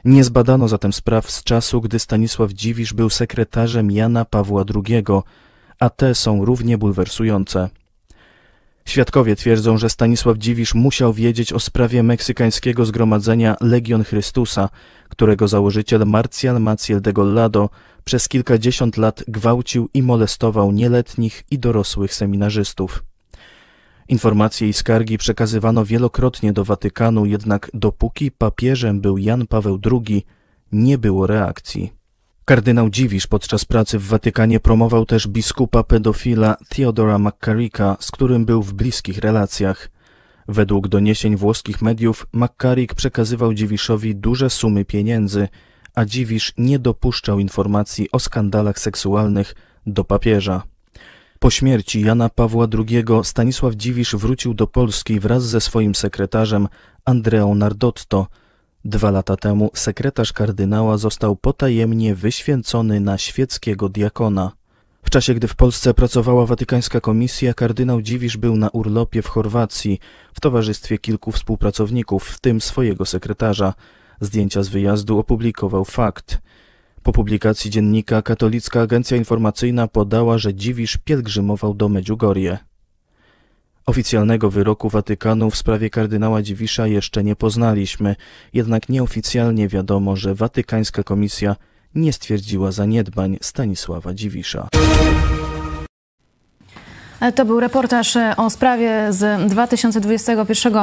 [0.06, 5.04] Nie zbadano zatem spraw z czasu, gdy Stanisław Dziwisz był sekretarzem Jana Pawła II,
[5.80, 7.70] a te są równie bulwersujące.
[8.88, 14.70] Świadkowie twierdzą, że Stanisław Dziwisz musiał wiedzieć o sprawie meksykańskiego zgromadzenia Legion Chrystusa,
[15.10, 17.70] którego założyciel Marcial Maciel de Gollado
[18.04, 23.04] przez kilkadziesiąt lat gwałcił i molestował nieletnich i dorosłych seminarzystów.
[24.08, 30.26] Informacje i skargi przekazywano wielokrotnie do Watykanu, jednak dopóki papieżem był Jan Paweł II,
[30.72, 31.97] nie było reakcji.
[32.50, 38.64] Kardynał Dziwisz podczas pracy w Watykanie promował też biskupa pedofila Theodora McCarricka, z którym był
[38.64, 39.90] w bliskich relacjach.
[40.48, 45.48] Według doniesień włoskich mediów McCarrick przekazywał Dziwiszowi duże sumy pieniędzy,
[45.96, 49.56] a Dziwisz nie dopuszczał informacji o skandalach seksualnych
[49.88, 50.64] do papieża.
[51.40, 56.68] Po śmierci Jana Pawła II Stanisław Dziwisz wrócił do Polski wraz ze swoim sekretarzem
[57.06, 58.28] Andreą Nardotto.
[58.88, 64.52] Dwa lata temu sekretarz kardynała został potajemnie wyświęcony na świeckiego diakona.
[65.04, 70.00] W czasie, gdy w Polsce pracowała watykańska komisja, kardynał Dziwisz był na urlopie w Chorwacji
[70.34, 73.74] w towarzystwie kilku współpracowników, w tym swojego sekretarza.
[74.22, 76.42] Zdjęcia z wyjazdu opublikował Fakt.
[77.04, 82.58] Po publikacji dziennika katolicka agencja informacyjna podała, że Dziwisz pielgrzymował do Medjugorje.
[83.88, 88.16] Oficjalnego wyroku Watykanu w sprawie kardynała Dziwisza jeszcze nie poznaliśmy,
[88.54, 91.56] jednak nieoficjalnie wiadomo, że watykańska komisja
[91.96, 94.68] nie stwierdziła zaniedbań Stanisława Dziwisza.
[97.36, 100.74] To był reportaż o sprawie z 2021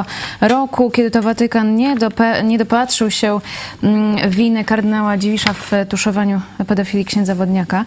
[0.41, 1.95] roku, kiedy to Watykan nie,
[2.43, 3.39] nie dopatrzył się
[3.83, 7.85] mm, winy kardynała Dziwisza w tuszowaniu pedofilii księdza Wodniaka.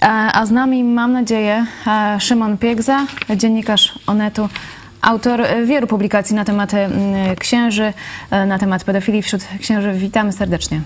[0.00, 3.06] A, a z nami, mam nadzieję, e, Szymon Piegza,
[3.36, 4.48] dziennikarz Onetu,
[5.02, 6.72] autor wielu publikacji na temat
[7.38, 7.92] księży,
[8.30, 9.92] e, na temat pedofilii wśród księży.
[9.92, 10.80] Witamy serdecznie.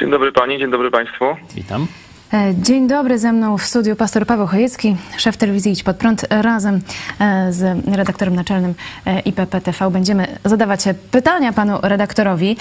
[0.00, 1.24] Dzień dobry Pani, dzień dobry Państwu.
[1.54, 1.86] Witam.
[2.32, 6.26] E, Dzień dobry, ze mną w studiu pastor Paweł Chojecki, szef telewizji Idź Pod Prąd.
[6.30, 6.80] Razem
[7.20, 8.74] e, z redaktorem naczelnym
[9.06, 12.56] e, IPP TV będziemy zadawać pytania panu redaktorowi.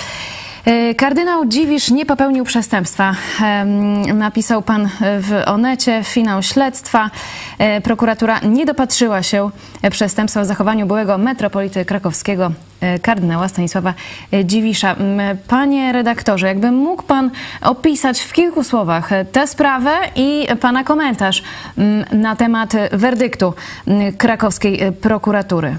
[0.65, 3.15] E, Kardynał Dziwisz nie popełnił przestępstwa.
[4.13, 7.09] Napisał pan w Onecie finał śledztwa.
[7.57, 9.49] E, Prokuratura nie dopatrzyła się
[9.91, 13.93] przestępstwa w zachowaniu byłego metropolity krakowskiego e, kardynała Stanisława
[14.43, 14.95] Dziwisza.
[15.47, 21.43] Panie redaktorze, jakby mógł pan opisać w kilku słowach tę sprawę i pana komentarz
[22.11, 23.53] na temat werdyktu
[24.17, 25.75] krakowskiej prokuratury.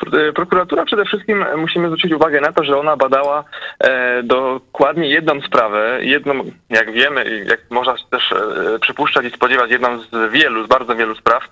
[0.00, 3.44] Pr- Prokuratura przede wszystkim musimy zwrócić uwagę na to, że ona badała
[3.78, 10.00] e, dokładnie jedną sprawę, jedną, jak wiemy, jak można też e, przypuszczać i spodziewać, jedną
[10.00, 11.42] z wielu, z bardzo wielu spraw,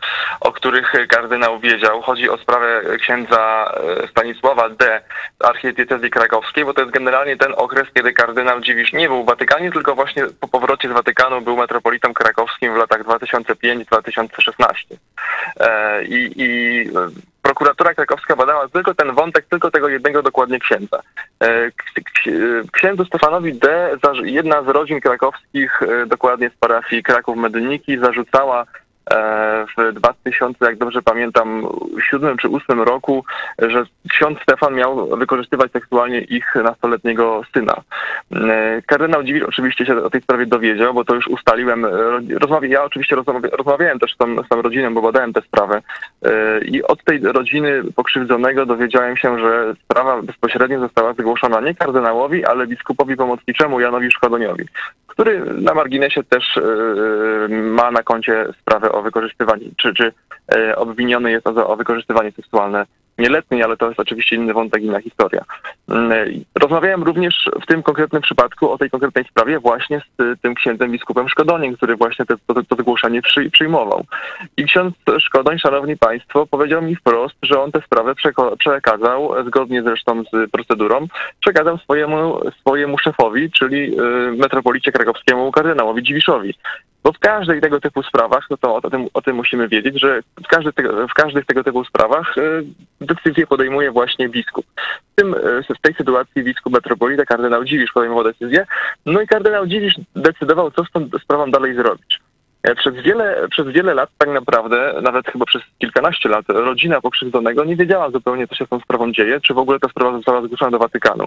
[0.41, 2.03] o których kardynał wiedział.
[2.03, 3.73] Chodzi o sprawę księdza
[4.05, 5.01] e, Stanisława D.
[5.41, 9.27] z archidiecezji krakowskiej, bo to jest generalnie ten okres, kiedy kardynał Dziwisz nie był w
[9.27, 14.75] Watykanie, tylko właśnie po powrocie z Watykanu był metropolitą krakowskim w latach 2005-2016.
[15.61, 16.85] E, I, i
[17.43, 21.01] prokuratura krakowska badała tylko ten wątek, tylko tego jednego dokładnie księdza.
[21.41, 21.85] E, k-
[22.73, 28.88] Księdzu Stefanowi D., jedna z rodzin krakowskich, e, dokładnie z parafii Kraków-Medyniki, zarzucała e,
[29.79, 31.67] w 2000, jak dobrze pamiętam,
[32.11, 33.25] siódmym czy ósmym roku,
[33.59, 37.75] że ksiądz Stefan miał wykorzystywać seksualnie ich nastoletniego syna.
[38.33, 41.85] E, Kardynał Dziwil oczywiście się o tej sprawie dowiedział, bo to już ustaliłem.
[41.85, 41.91] e,
[42.41, 45.83] Rozmawia, ja oczywiście rozmawia, rozmawiałem też z tą, z tą rodziną, bo badałem tę sprawę.
[46.25, 52.45] E, I od tej rodziny pokrzywdzonego dowiedziałem się, że sprawa bezpośrednio została zgłoszona nie kardynałowi,
[52.45, 54.65] ale biskupowi pomocniczemu Janowi Szkodoniowi,
[55.07, 56.59] który na marginesie też
[57.49, 60.13] ma na koncie sprawę wykorzystywanie, czy, czy
[60.55, 62.87] e, obwiniony jest o, o wykorzystywanie seksualne
[63.19, 65.45] nieletniej, ale to jest oczywiście inny wątek, inna historia.
[65.89, 70.37] Mm, i Rozmawiałem również w tym konkretnym przypadku o tej konkretnej sprawie właśnie z y,
[70.43, 74.05] tym księdzem biskupem Szkodoniem, który właśnie te, to, to zgłoszenie przy, przyjmował.
[74.57, 78.15] I ksiądz Szkodoń, szanowni państwo, powiedział mi wprost, że on tę sprawę
[78.59, 81.07] przekazał, zgodnie zresztą z procedurą,
[81.41, 83.97] przekazał swojemu, swojemu szefowi, czyli
[84.37, 86.55] metropolicie krakowskiemu kardynałowi Dziwiszowi.
[87.09, 90.21] Bo w każdej tego typu sprawach, no to o tym, o tym musimy wiedzieć, że
[90.45, 90.73] w, każdy
[91.11, 92.65] w każdych tego typu sprawach y,
[93.01, 94.67] decyzję podejmuje właśnie biskup.
[95.13, 98.67] W, tym, y, w tej sytuacji biskup metropolita, kardynał Dziwisz podejmował decyzję,
[99.07, 102.21] no i kardynał Dziwisz decydował, co z tą sprawą dalej zrobić.
[102.63, 107.65] E, Przez wiele, przez wiele lat tak naprawdę, nawet chyba przez kilkanaście lat, rodzina pokrzywdzonego
[107.65, 110.43] nie wiedziała zupełnie, co się z tą sprawą dzieje, czy w ogóle ta sprawa została
[110.43, 111.27] zgłoszona do Watykanu.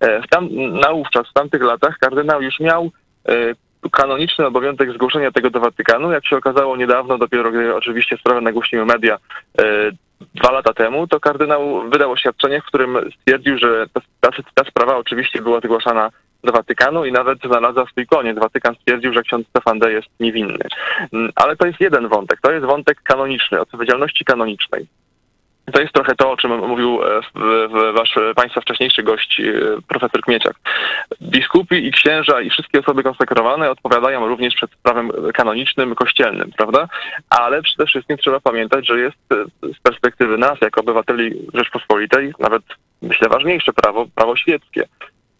[0.00, 2.90] E, W tam, naówczas, w tamtych latach kardynał już miał
[3.28, 3.32] e,
[3.90, 6.12] kanoniczny obowiązek zgłoszenia tego do Watykanu.
[6.12, 9.18] Jak się okazało niedawno, dopiero gdy oczywiście sprawę nagłośniły media
[9.58, 9.90] e,
[10.34, 13.86] dwa lata temu, to kardynał wydał oświadczenie, w którym stwierdził, że
[14.20, 16.10] ta, ta, sprawa oczywiście była zgłaszana
[16.44, 18.38] do Watykanu i nawet znalazła swój koniec.
[18.38, 19.92] Watykan stwierdził, że ksiądz Stefan D.
[19.92, 20.64] jest niewinny.
[21.12, 22.40] Mm, Ale to jest jeden wątek.
[22.40, 24.86] To jest wątek kanoniczny, odpowiedzialności kanonicznej.
[25.72, 27.20] To jest trochę to, o czym mówił e,
[27.92, 29.52] wasz państwa wcześniejszy gość, e,
[29.88, 30.56] profesor Kmieciak.
[31.22, 36.88] Biskupi i księża i wszystkie osoby konsekrowane odpowiadają również przed prawem kanonicznym, kościelnym, prawda?
[37.30, 42.62] Ale przede wszystkim trzeba pamiętać, że jest e, z perspektywy nas, jako obywateli Rzeczpospolitej, nawet
[43.02, 44.84] myślę ważniejsze prawo, prawo świeckie.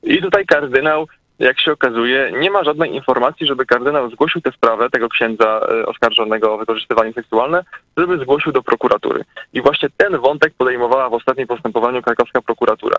[0.02, 1.06] I tutaj kardynał,
[1.42, 5.86] jak się okazuje, nie ma żadnej informacji, żeby kardynał zgłosił tę sprawę tego księdza e,
[5.86, 7.64] oskarżonego o wykorzystywanie seksualne,
[7.96, 9.24] żeby zgłosił do prokuratury.
[9.52, 12.96] I właśnie ten wątek podejmowała w ostatnim postępowaniu krakowska prokuratura.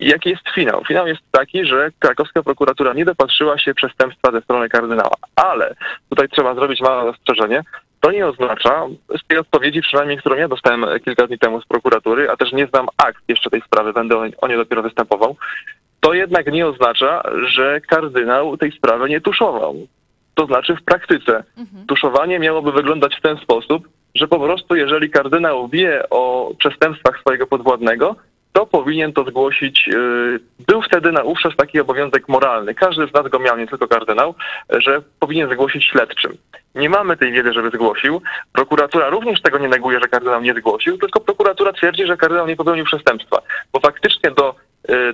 [0.00, 0.84] I jaki jest finał?
[0.88, 5.16] Finał jest taki, że krakowska prokuratura nie dopatrzyła się przestępstwa ze strony kardynała.
[5.36, 5.74] Ale
[6.08, 7.62] tutaj trzeba zrobić małe ostrzeżenie.
[8.00, 8.86] To nie oznacza,
[9.18, 12.66] z tej odpowiedzi przynajmniej, którą ja dostałem kilka dni temu z prokuratury, a też nie
[12.66, 15.36] znam akt jeszcze tej sprawy, będę o nie dopiero występował,
[16.06, 19.74] to jednak nie oznacza, że kardynał tej sprawy nie tuszował.
[20.34, 21.44] To znaczy w praktyce
[21.88, 27.46] tuszowanie miałoby wyglądać w ten sposób, że po prostu jeżeli kardynał wie o przestępstwach swojego
[27.46, 28.16] podwładnego,
[28.52, 29.86] to powinien to zgłosić.
[29.86, 32.74] yy, Był wtedy na ówczas taki obowiązek moralny.
[32.74, 34.34] Każdy z nas go miał, nie tylko kardynał,
[34.70, 36.36] że powinien zgłosić śledczym.
[36.74, 38.22] Nie mamy tej wiedzy, żeby zgłosił.
[38.52, 42.56] Prokuratura również tego nie neguje, że kardynał nie zgłosił, tylko prokuratura twierdzi, że kardynał nie
[42.56, 43.38] popełnił przestępstwa.
[43.72, 44.54] Bo faktycznie do y,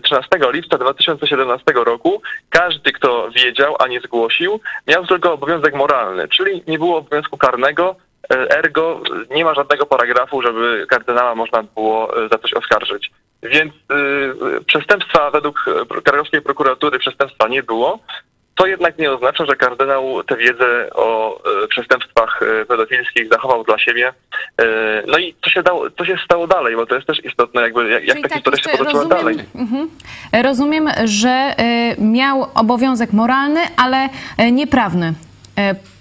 [0.02, 6.62] 13 lipca 2017 roku każdy, kto wiedział, a nie zgłosił, miał tylko obowiązek moralny, czyli
[6.66, 7.96] nie było obowiązku karnego,
[8.34, 13.10] y, ergo nie ma żadnego paragrafu, żeby kardynała można było y, za coś oskarżyć.
[13.42, 15.64] Więc y, przestępstwa według
[16.04, 17.98] krakowskiej prokuratury przestępstwa nie było.
[18.54, 23.78] To jednak nie oznacza, że kardynał tę wiedzę o e, przestępstwach e, pedofilskich zachował dla
[23.78, 24.12] siebie.
[24.58, 24.64] E,
[25.06, 27.90] No i co się, dało, co się stało dalej, bo to jest też istotne, jakby
[27.90, 29.38] jak, jak Czyli ta tak, historia się jeszcze potoczyła dalej.
[29.54, 29.90] Mhm.
[30.42, 31.54] Rozumiem, że
[31.98, 34.08] miał obowiązek moralny, ale
[34.52, 35.14] nieprawny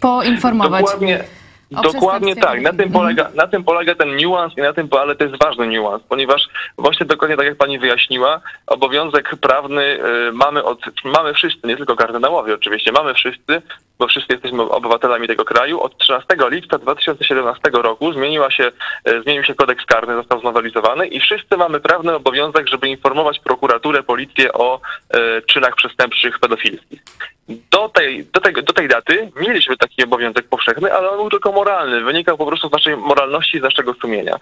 [0.01, 0.81] poinformować.
[0.81, 1.23] Dokładnie.
[1.71, 5.23] Dokładnie tak, na tym, polega, na tym polega ten niuans i na tym, ale to
[5.23, 10.79] jest ważny niuans, ponieważ właśnie dokładnie tak jak pani wyjaśniła, obowiązek prawny y, mamy od,
[11.03, 13.61] mamy wszyscy, nie tylko kardynałowie oczywiście, mamy wszyscy,
[13.99, 15.81] bo wszyscy jesteśmy obywatelami tego kraju.
[15.81, 18.71] Od 13 lipca 2017 roku zmieniła się,
[19.09, 24.03] y, zmienił się kodeks karny, został znowelizowany i wszyscy mamy prawny obowiązek, żeby informować prokuraturę,
[24.03, 24.79] policję o
[25.15, 27.01] y, czynach przestępczych pedofilskich.
[27.49, 31.51] Do tej, do, tego, do tej daty mieliśmy taki obowiązek powszechny, ale on był tylko
[31.51, 32.01] moralny.
[32.01, 34.35] Wynikał po prostu z naszej moralności z naszego sumienia.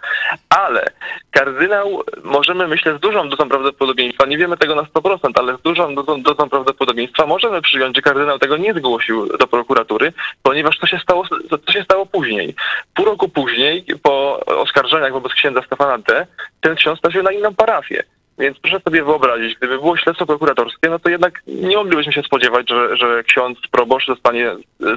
[0.49, 0.85] Ale
[1.31, 5.95] kardynał, możemy myślę z dużą dozą prawdopodobieństwa, nie wiemy tego na 100%, ale z dużą
[5.95, 10.99] dozą, dozą prawdopodobieństwa możemy przyjąć, że kardynał tego nie zgłosił do prokuratury, ponieważ to się
[10.99, 11.23] stało,
[11.65, 12.55] to się stało później.
[12.93, 16.27] Pół roku później, po oskarżeniach wobec księdza Stefana D.,
[16.61, 18.03] ten ksiądz trafił na inną parafię.
[18.39, 22.69] Więc proszę sobie wyobrazić, gdyby było śledztwo prokuratorskie, no to jednak nie moglibyśmy się spodziewać,
[22.69, 24.51] że, że ksiądz proboszcz zostanie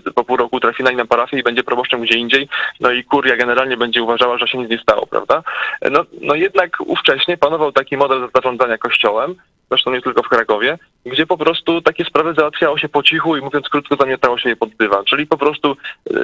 [0.07, 2.49] y, po pół roku trafi na parafię i będzie proboszczem gdzie indziej,
[2.81, 5.43] no i kuria generalnie będzie uważała, że się nic nie stało, prawda?
[5.91, 9.35] No, no jednak ówcześnie panował taki model zarządzania kościołem,
[9.71, 13.41] zresztą nie tylko w Krakowie, gdzie po prostu takie sprawy załatwiało się po cichu i
[13.41, 15.05] mówiąc krótko, zamiatało się je pod dywan.
[15.05, 15.77] Czyli po prostu
[16.11, 16.15] y,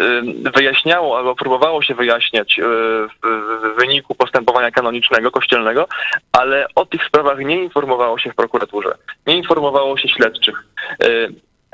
[0.56, 5.86] wyjaśniało albo próbowało się wyjaśniać y, w, wyniku postępowania kanonicznego, kościelnego,
[6.32, 8.94] ale o tych sprawach nie informowało się w prokuraturze,
[9.26, 10.64] nie informowało się śledczych.
[11.04, 11.32] Y,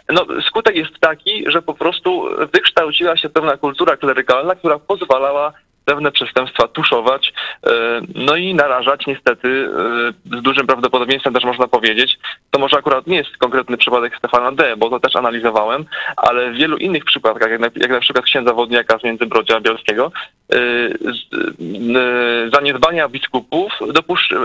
[0.08, 5.52] no, skutek jest taki, że po prostu wykształciła się pewna kultura klerykalna, która pozwalała
[5.84, 7.32] pewne przestępstwa tuszować,
[7.66, 7.70] e,
[8.14, 9.68] no i narażać niestety
[10.28, 12.18] e, z dużym prawdopodobieństwem też można powiedzieć.
[12.50, 15.84] To może akurat nie jest konkretny przypadek Stefana D., bo to też analizowałem,
[16.16, 20.12] ale w wielu innych przypadkach, jak na, jak na przykład księdza Wodniaka z Międzybrodzia Bielskiego,
[20.52, 20.58] e,
[22.52, 23.72] zaniedbania biskupów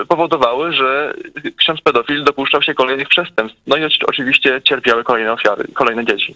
[0.07, 1.13] powodowały, że
[1.57, 3.59] ksiądz pedofil dopuszczał się kolejnych przestępstw.
[3.67, 6.35] No i oczy- oczywiście cierpiały kolejne ofiary, kolejne dzieci.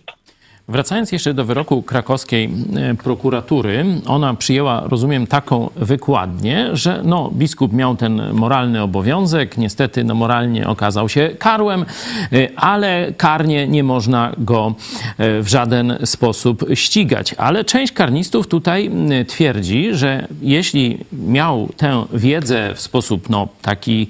[0.67, 7.73] Wracając jeszcze do wyroku krakowskiej e, prokuratury, ona przyjęła, rozumiem, taką wykładnię, że no, biskup
[7.73, 11.86] miał ten moralny obowiązek, niestety no, moralnie okazał się karłem,
[12.34, 14.76] e, ale karnie nie można go
[15.17, 17.34] e, w żaden sposób ścigać.
[17.38, 18.91] Ale część karnistów tutaj
[19.28, 24.08] twierdzi, że jeśli miał tę wiedzę w sposób no, taki,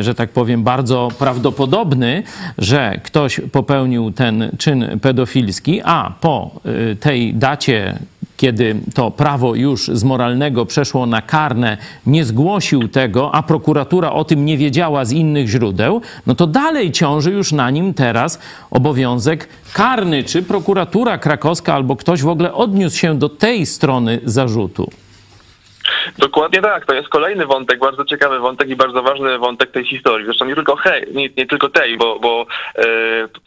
[0.00, 2.22] że tak powiem, bardzo prawdopodobny,
[2.58, 6.50] że ktoś popełnił ten czyn pedofilski, a po
[6.92, 7.98] y, tej dacie
[8.36, 14.24] kiedy to prawo już z moralnego przeszło na karne, nie zgłosił tego, a prokuratura o
[14.24, 18.38] tym nie wiedziała z innych źródeł, no to dalej ciąży już na nim teraz
[18.70, 20.24] obowiązek karny.
[20.24, 24.90] Czy prokuratura krakowska albo ktoś w ogóle odniósł się do tej strony zarzutu?
[26.18, 30.26] Dokładnie tak, to jest kolejny wątek, bardzo ciekawy wątek i bardzo ważny wątek tej historii.
[30.26, 32.46] Zresztą nie tylko hej, nie, nie tylko tej, bo, bo
[32.78, 32.84] e,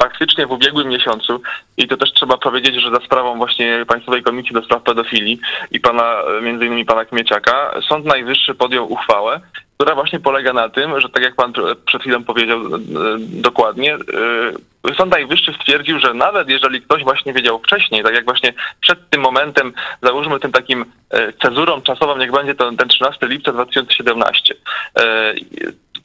[0.01, 1.41] faktycznie w ubiegłym miesiącu
[1.77, 5.39] i to też trzeba powiedzieć, że za sprawą właśnie Państwowej Komisji do Spraw Pedofilii
[5.71, 9.41] i pana, e, między innymi pana Kmieciaka, Sąd Najwyższy podjął uchwałę,
[9.77, 12.69] która właśnie polega na tym, że tak jak pan pr- przed chwilą powiedział e,
[13.19, 18.53] dokładnie, e, Sąd Najwyższy stwierdził, że nawet jeżeli ktoś właśnie wiedział wcześniej, tak jak właśnie
[18.81, 23.51] przed tym momentem, załóżmy tym takim e, cezurą czasową, niech będzie to ten 13 lipca
[23.51, 24.55] 2017.
[24.99, 25.33] e,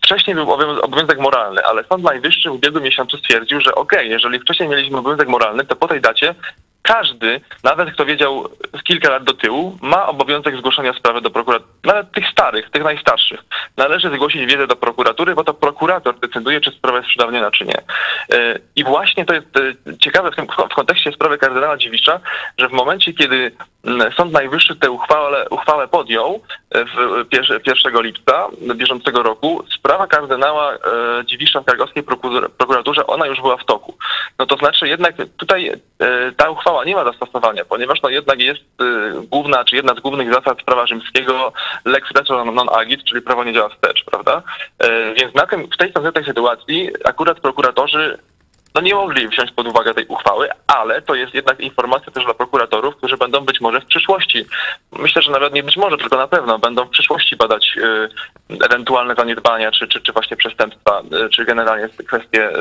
[0.04, 4.38] Wcześniej był obowią- obowiązek moralny, ale Sąd Najwyższy w ubiegłym miesiącu stwierdził, że okej, jeżeli
[4.40, 6.34] wcześniej mieliśmy obowiązek moralny, to po tej dacie
[6.82, 8.48] każdy, nawet kto wiedział
[8.84, 11.70] kilka lat do tyłu, ma obowiązek zgłoszenia sprawy do prokuratury.
[11.84, 13.40] Nawet tych starych, tych najstarszych.
[13.76, 17.78] Należy zgłosić wiedzę do prokuratury, bo to prokurator decyduje, czy sprawa jest przedawniona, czy nie.
[17.78, 22.20] E, I właśnie to jest e, ciekawe w, tym, w kontekście sprawy kardynała Dziwisza,
[22.58, 23.52] że w momencie, kiedy
[24.16, 26.40] Sąd Najwyższy tę uchwałę, uchwałę podjął
[26.70, 30.78] e, w pierwsze- 1 lipca bieżącego roku, sprawa kardynała e,
[31.26, 33.94] Dziwisza w krakowskiej prokur- prokuraturze, ona już była w toku.
[34.38, 38.62] No to znaczy jednak tutaj e, ta uchwała nie ma zastosowania, ponieważ no jednak jest
[39.30, 41.52] główna, czy jedna z głównych zasad prawa rzymskiego
[41.84, 44.42] lex retro non agit, czyli prawo nie działa wstecz, prawda?
[45.16, 48.18] Więc na tym, w tej konkretnej sytuacji akurat prokuratorzy
[48.74, 52.34] no nie mogli wziąć pod uwagę tej uchwały, ale to jest jednak informacja też dla
[52.34, 54.46] prokuratorów, którzy będą być może w przyszłości,
[54.92, 58.08] myślę, że nawet nie być może, tylko na pewno będą w przyszłości badać y,
[58.64, 62.54] ewentualne zaniedbania, czy, czy, czy właśnie przestępstwa, y, czy generalnie kwestie y,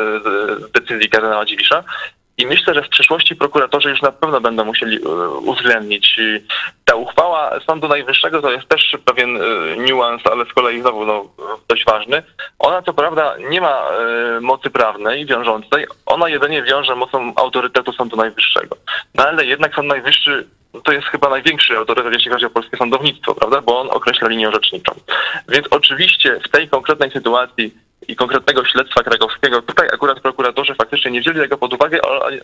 [0.74, 1.84] decyzji kardynała Dziwisza.
[2.38, 6.20] I myślę, że w przyszłości prokuratorzy już na pewno będą musieli e, uwzględnić.
[6.86, 11.26] Ta uchwała Sądu Najwyższego to jest też pewien e, niuans, ale z kolei znowu no,
[11.68, 12.24] dość ważny.
[12.60, 18.18] Ona co prawda nie ma e, mocy prawnej wiążącej, ona jedynie wiąże mocą autorytetu Sądu
[18.18, 18.78] Najwyższego.
[19.16, 20.48] No ale jednak Sąd Najwyższy
[20.84, 23.62] to jest chyba największy autorytet, jeśli chodzi o polskie sądownictwo, prawda?
[23.62, 24.92] Bo on określa linię orzeczniczą.
[25.50, 27.74] Więc oczywiście w tej konkretnej sytuacji
[28.08, 32.00] i konkretnego śledztwa krakowskiego, tutaj akurat prokuratorzy faktycznie nie wzięli tego pod uwagę,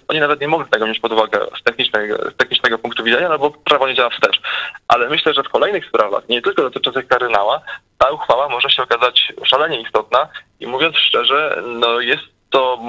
[0.07, 3.39] oni nawet nie mogli tego wziąć pod uwagę z technicznego, z technicznego punktu widzenia, no
[3.39, 4.41] bo prawo nie działa wstecz.
[4.87, 7.61] Ale myślę, że w kolejnych sprawach, nie tylko dotyczących kardynała,
[7.97, 10.27] ta uchwała może się okazać szalenie istotna
[10.59, 12.79] i mówiąc szczerze, no jest to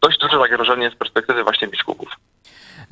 [0.00, 2.08] dość duże zagrożenie z perspektywy właśnie biskupów.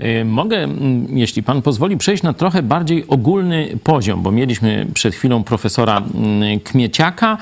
[0.03, 5.15] Y, mogę, mm, jeśli pan pozwoli, przejść na trochę bardziej ogólny poziom, bo mieliśmy przed
[5.15, 7.39] chwilą profesora mm, Kmieciaka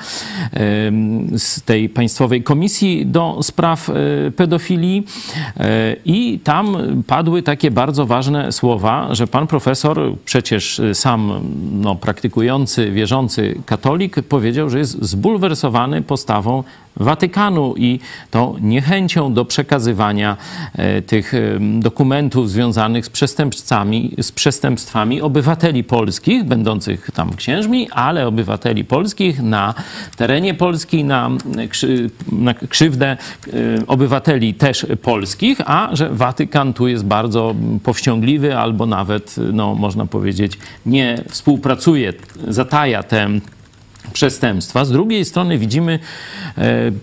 [0.53, 5.05] y, z tej Państwowej Komisji do Spraw y, Pedofilii
[6.05, 11.41] i tam padły takie bardzo ważne słowa, że pan profesor, przecież sam
[11.71, 16.63] no, praktykujący, wierzący katolik, powiedział, że jest zbulwersowany postawą
[16.97, 17.99] Watykanu i
[18.31, 20.37] tą niechęcią do przekazywania
[21.07, 21.33] tych
[21.79, 29.73] dokumentów związanych z przestępcami, z przestępstwami obywateli polskich, będących tam księżmi, ale obywateli polskich na
[30.17, 31.29] terenie Polski, na,
[31.69, 33.17] krzy, na krzywdę
[33.87, 40.57] obywateli też polskich, a że Watykan tu jest bardzo powściągliwy albo nawet, no, można powiedzieć,
[40.85, 42.13] nie współpracuje,
[42.47, 43.29] zataja te
[44.13, 44.85] przestępstwa.
[44.85, 45.99] Z drugiej strony widzimy e,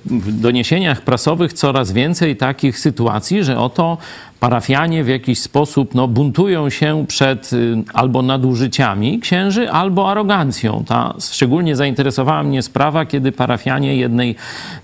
[0.07, 3.99] w doniesieniach prasowych coraz więcej takich sytuacji, że oto
[4.41, 10.85] parafianie w jakiś sposób no, buntują się przed y, albo nadużyciami księży, albo arogancją.
[10.87, 14.35] Ta szczególnie zainteresowała mnie sprawa, kiedy parafianie jednej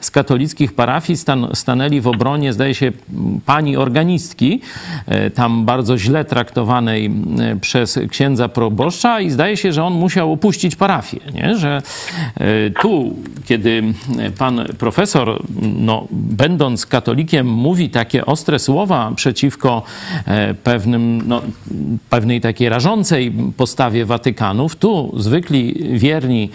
[0.00, 2.92] z katolickich parafii stan, stanęli w obronie, zdaje się,
[3.46, 4.60] pani organistki,
[5.06, 7.10] e, tam bardzo źle traktowanej
[7.60, 11.56] przez księdza proboszcza i zdaje się, że on musiał opuścić parafię, nie?
[11.56, 11.82] że
[12.36, 13.82] e, tu, kiedy
[14.38, 15.42] pan profesor,
[15.78, 19.82] no, będąc katolikiem, mówi takie ostre słowa przeciw przeciwko
[20.26, 21.42] e, pewnym, no,
[22.10, 24.76] pewnej takiej rażącej postawie Watykanów.
[24.76, 26.50] Tu zwykli wierni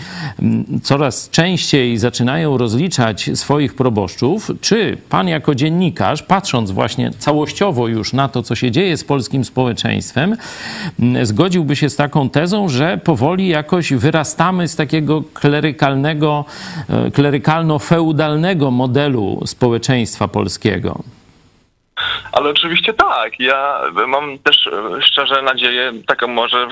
[0.84, 4.52] coraz częściej zaczynają rozliczać swoich proboszczów.
[4.62, 9.46] Czy pan jako dziennikarz, patrząc właśnie całościowo już na to, co się dzieje z polskim
[9.46, 10.38] społeczeństwem,
[11.24, 16.46] zgodziłby się z taką tezą, że powoli jakoś wyrastamy z takiego klerykalnego,
[16.90, 21.04] e, klerykalno-feudalnego modelu społeczeństwa polskiego?
[22.32, 23.40] Ale oczywiście tak.
[23.40, 26.70] Ja mam też e, szczerze nadzieję, taką może, e,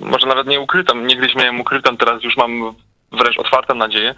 [0.00, 2.74] może nawet nie ukrytą, niegdyś miałem ukrytą, teraz już mam
[3.12, 4.14] wręcz otwartą nadzieję,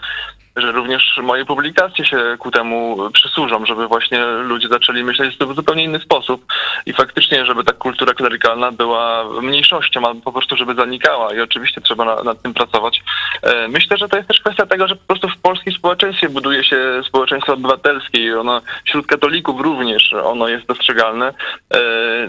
[0.60, 5.84] że również moje publikacje się ku temu przysłużą, żeby właśnie ludzie zaczęli myśleć w zupełnie
[5.84, 6.44] inny sposób
[6.86, 11.80] i faktycznie, żeby ta kultura klerykalna była mniejszością, albo po prostu, żeby zanikała i oczywiście
[11.80, 13.02] trzeba na, nad tym pracować.
[13.42, 16.64] E, myślę, że to jest też kwestia tego, że po prostu w polskim społeczeństwie buduje
[16.64, 21.34] się społeczeństwo obywatelskie i ono wśród katolików również ono jest dostrzegalne.
[21.74, 21.80] E,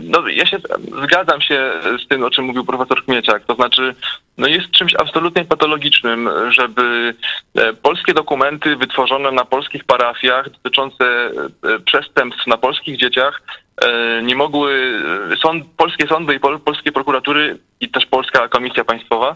[0.03, 0.57] no, ja się
[1.03, 1.71] zgadzam się
[2.03, 3.95] z tym, o czym mówił profesor Kmieciak, to znaczy
[4.39, 7.15] no jest czymś absolutnie patologicznym, żeby
[7.55, 13.41] e, polskie dokumenty wytworzone na polskich parafiach dotyczące e, przestępstw na polskich dzieciach
[13.81, 15.01] e, nie mogły,
[15.41, 19.35] sąd, polskie sądy i pol, polskie prokuratury i też Polska Komisja Państwowa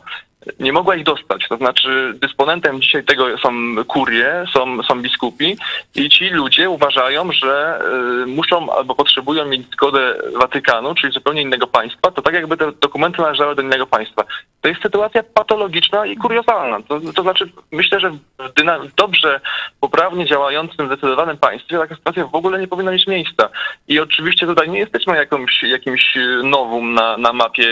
[0.59, 1.47] nie mogła ich dostać.
[1.49, 3.49] To znaczy dysponentem dzisiaj tego są
[3.87, 5.57] kurie, są, są biskupi
[5.95, 7.79] i ci ludzie uważają, że
[8.27, 13.21] muszą albo potrzebują mieć zgodę Watykanu, czyli zupełnie innego państwa, to tak jakby te dokumenty
[13.21, 14.23] należały do innego państwa.
[14.63, 16.81] To jest sytuacja patologiczna i kuriozalna.
[16.81, 19.41] To, to znaczy myślę, że w dobrze,
[19.79, 23.49] poprawnie działającym, zdecydowanym państwie taka sytuacja w ogóle nie powinna mieć miejsca.
[23.87, 27.63] I oczywiście tutaj nie jesteśmy jakimś, jakimś nowum na, na mapie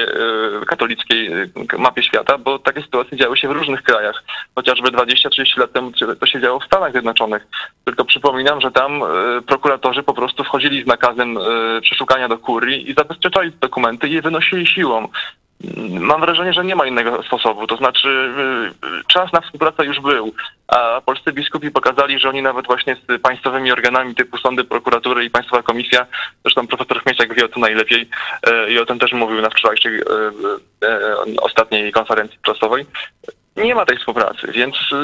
[0.62, 4.24] y, katolickiej, y, mapie świata, bo takie sytuacje działy się w różnych krajach.
[4.56, 7.48] Chociażby 20-30 lat temu to się działo w Stanach Zjednoczonych.
[7.86, 9.08] Tylko przypominam, że tam e,
[9.42, 11.42] prokuratorzy po prostu wchodzili z nakazem e,
[11.82, 15.08] przeszukania do kurii i zabezpieczali dokumenty i je wynosili siłą.
[16.00, 17.68] Mam wrażenie, że nie ma innego sposobu.
[17.68, 18.08] To znaczy,
[18.84, 20.34] e, czas na współpracę już był,
[20.68, 25.30] a polscy biskupi pokazali, że oni nawet właśnie z państwowymi organami typu sądy, prokuratury i
[25.30, 26.06] Państwowa Komisja,
[26.44, 28.10] zresztą profesor Chmieciak wie o tym najlepiej
[28.70, 30.02] i o tym też mówił na wczorajszej
[31.42, 32.86] ostatniej konferencji prasowej,
[33.56, 34.96] nie ma tej współpracy, więc y,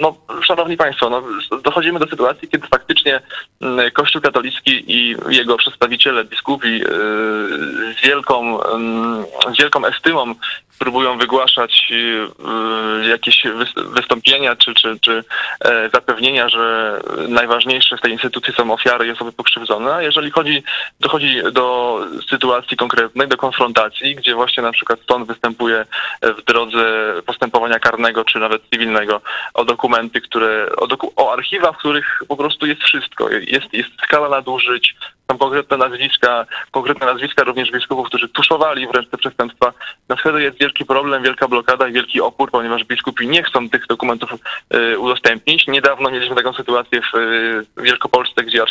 [0.00, 1.22] no, szanowni państwo, no,
[1.62, 3.20] dochodzimy do sytuacji, kiedy faktycznie
[3.60, 6.88] mm, Kościół katolicki i jego przedstawiciele, biskupi y,
[7.98, 9.24] z wielką, mm,
[9.54, 10.34] z wielką estymą
[10.78, 11.92] próbują wygłaszać
[13.04, 15.24] y, jakieś wys- wystąpienia czy, czy, czy
[15.64, 20.62] e, zapewnienia, że najważniejsze w tej instytucji są ofiary i osoby pokrzywdzone, a jeżeli chodzi,
[21.00, 21.98] dochodzi do
[22.30, 25.84] sytuacji konkretnej, do konfrontacji, gdzie właśnie na przykład sąd występuje
[26.22, 27.91] w drodze postępowania karnego
[28.24, 29.20] czy nawet cywilnego
[29.54, 33.28] o dokumenty, które, o, doku, o archiwa, w których po prostu jest wszystko.
[33.30, 34.94] Jest, jest skala nadużyć,
[35.32, 39.72] są konkretne nazwiska, konkretne nazwiska również biskupów, którzy tuszowali wręcz te przestępstwa.
[40.08, 43.86] No wtedy jest wielki problem, wielka blokada i wielki opór, ponieważ biskupi nie chcą tych
[43.86, 44.30] dokumentów
[44.74, 45.66] y, udostępnić.
[45.66, 48.62] Niedawno mieliśmy taką sytuację w y, Wielkopolsce, gdzie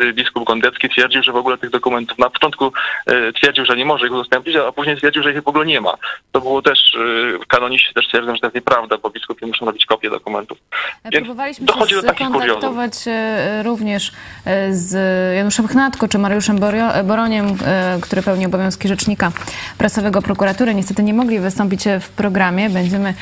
[0.00, 2.72] archibiskup Gondecki twierdził, że w ogóle tych dokumentów na początku
[3.10, 5.80] y, twierdził, że nie może ich udostępnić, a później stwierdził, że ich w ogóle nie
[5.80, 5.94] ma.
[6.32, 9.86] To było też, y, kanoniści też twierdzą, że to jest nieprawda, bo biskupi muszą robić
[9.86, 10.58] kopie dokumentów.
[11.04, 12.46] Więc Próbowaliśmy dochodzi się do takich kuriozów.
[12.46, 14.12] skontaktować e, również
[14.44, 14.92] e, z
[15.36, 16.58] Januszem Chnatko czy Mariuszem
[17.04, 19.32] Boroniem, e, który pełni obowiązki rzecznika
[19.78, 20.74] prasowego prokuratury.
[20.74, 22.70] Niestety nie mogli wystąpić w programie.
[22.70, 23.14] Będziemy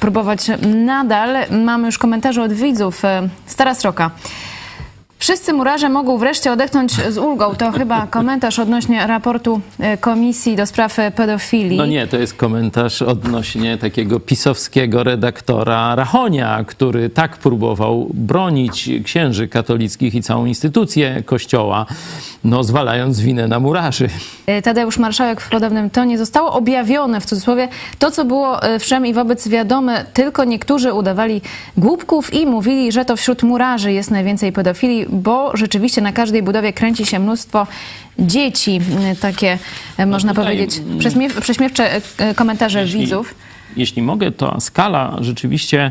[0.00, 1.36] próbować nadal.
[1.50, 3.04] Mamy już komentarze od widzów.
[3.04, 4.10] E, Stara Sroka.
[5.26, 7.54] Wszyscy murarze mogą wreszcie odetchnąć z ulgą.
[7.54, 11.78] To chyba komentarz odnośnie raportu e, Komisji do spraw pedofilii.
[11.78, 19.48] No nie, to jest komentarz odnośnie takiego pisowskiego redaktora Rachonia, który tak próbował bronić księży
[19.48, 21.86] katolickich i całą instytucję kościoła,
[22.44, 24.08] no zwalając winę na murarzy.
[24.46, 27.68] E, Tadeusz Marszałek w podobnym tonie zostało objawione, w cudzysłowie,
[27.98, 31.40] to, co było e, wszem i wobec wiadome, tylko niektórzy udawali
[31.76, 36.72] głupków i mówili, że to wśród murarzy jest najwięcej pedofilii, bo rzeczywiście na każdej budowie
[36.72, 37.66] kręci się mnóstwo
[38.18, 38.80] dzieci.
[39.12, 39.58] E, Takie,
[39.98, 43.34] e, można tutaj, powiedzieć, prześmiew, prześmiewcze e, komentarze Jeśli- widzów.
[43.76, 45.90] Jeśli mogę, to skala rzeczywiście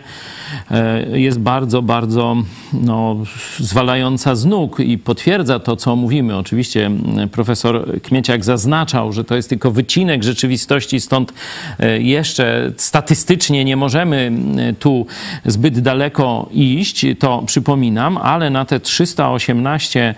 [0.71, 2.36] e, jest bardzo, bardzo
[2.73, 3.17] no,
[3.59, 6.38] zwalająca z nóg i potwierdza to, co mówimy.
[6.38, 6.91] Oczywiście
[7.31, 11.33] profesor Kmieciak zaznaczał, że to jest tylko wycinek rzeczywistości, stąd
[11.79, 14.31] e, jeszcze statystycznie nie możemy
[14.79, 15.05] tu
[15.45, 20.15] zbyt daleko iść, to przypominam, ale na te 318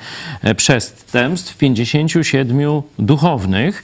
[0.57, 3.84] przestępstw 57 duchownych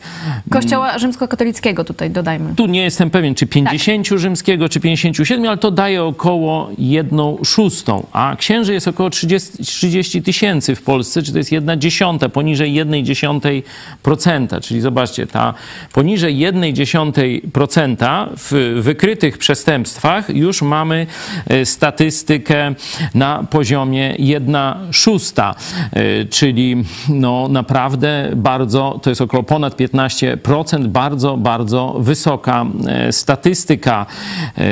[0.49, 2.55] Kościoła rzymskokatolickiego tutaj dodajmy.
[2.55, 3.72] tu nie jestem pewien, czy 50
[4.17, 10.21] rzymskiego, czy 57, ale to daje około 1 szóstą, a księży jest około 30 30
[10.21, 13.63] tysięcy w Polsce, czy to jest 1 dziesiąta, poniżej 1 dziesiątej
[14.03, 15.53] procenta, czyli zobaczcie, ta
[15.93, 21.07] poniżej 1 dziesiątej procenta w wykrytych przestępstwach już mamy
[21.47, 22.76] e, statystykę
[23.15, 24.55] na poziomie 1
[24.91, 25.55] szósta,
[25.91, 33.62] e, czyli no naprawdę bardzo, to jest około ponad 15%, bardzo, bardzo wysoka e, statystyka.
[33.72, 34.64] E,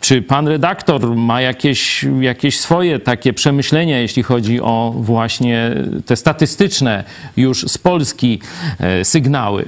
[0.00, 5.70] Czy pan redaktor ma jakieś, jakieś swoje takie przemyślenia, jeśli chodzi o właśnie
[6.06, 7.04] te statystyczne
[7.36, 8.40] już z Polski
[8.80, 9.64] e, sygnały?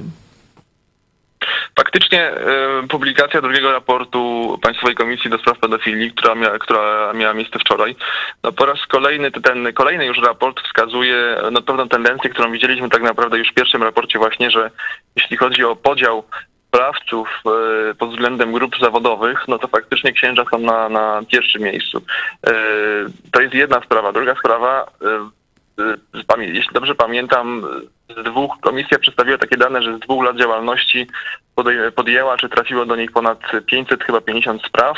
[1.75, 7.59] Faktycznie e, publikacja drugiego raportu Państwowej Komisji do Spraw Pedofilii, która, mia, która miała miejsce
[7.59, 7.95] wczoraj,
[8.43, 13.01] no po raz kolejny ten kolejny już raport wskazuje no, pewną tendencję, którą widzieliśmy tak
[13.01, 14.71] naprawdę już w pierwszym raporcie właśnie, że
[15.15, 16.23] jeśli chodzi o podział
[16.71, 22.01] sprawców e, pod względem grup zawodowych, no to faktycznie księża są na, na pierwszym miejscu.
[22.47, 22.51] E,
[23.31, 24.11] To jest jedna sprawa.
[24.11, 27.63] Druga sprawa, e, jeśli dobrze pamiętam,
[28.17, 31.07] z dwóch, komisja przedstawiła takie dane, że z dwóch lat działalności
[31.95, 34.97] podjęła, czy trafiło do nich ponad 500, chyba 50 spraw,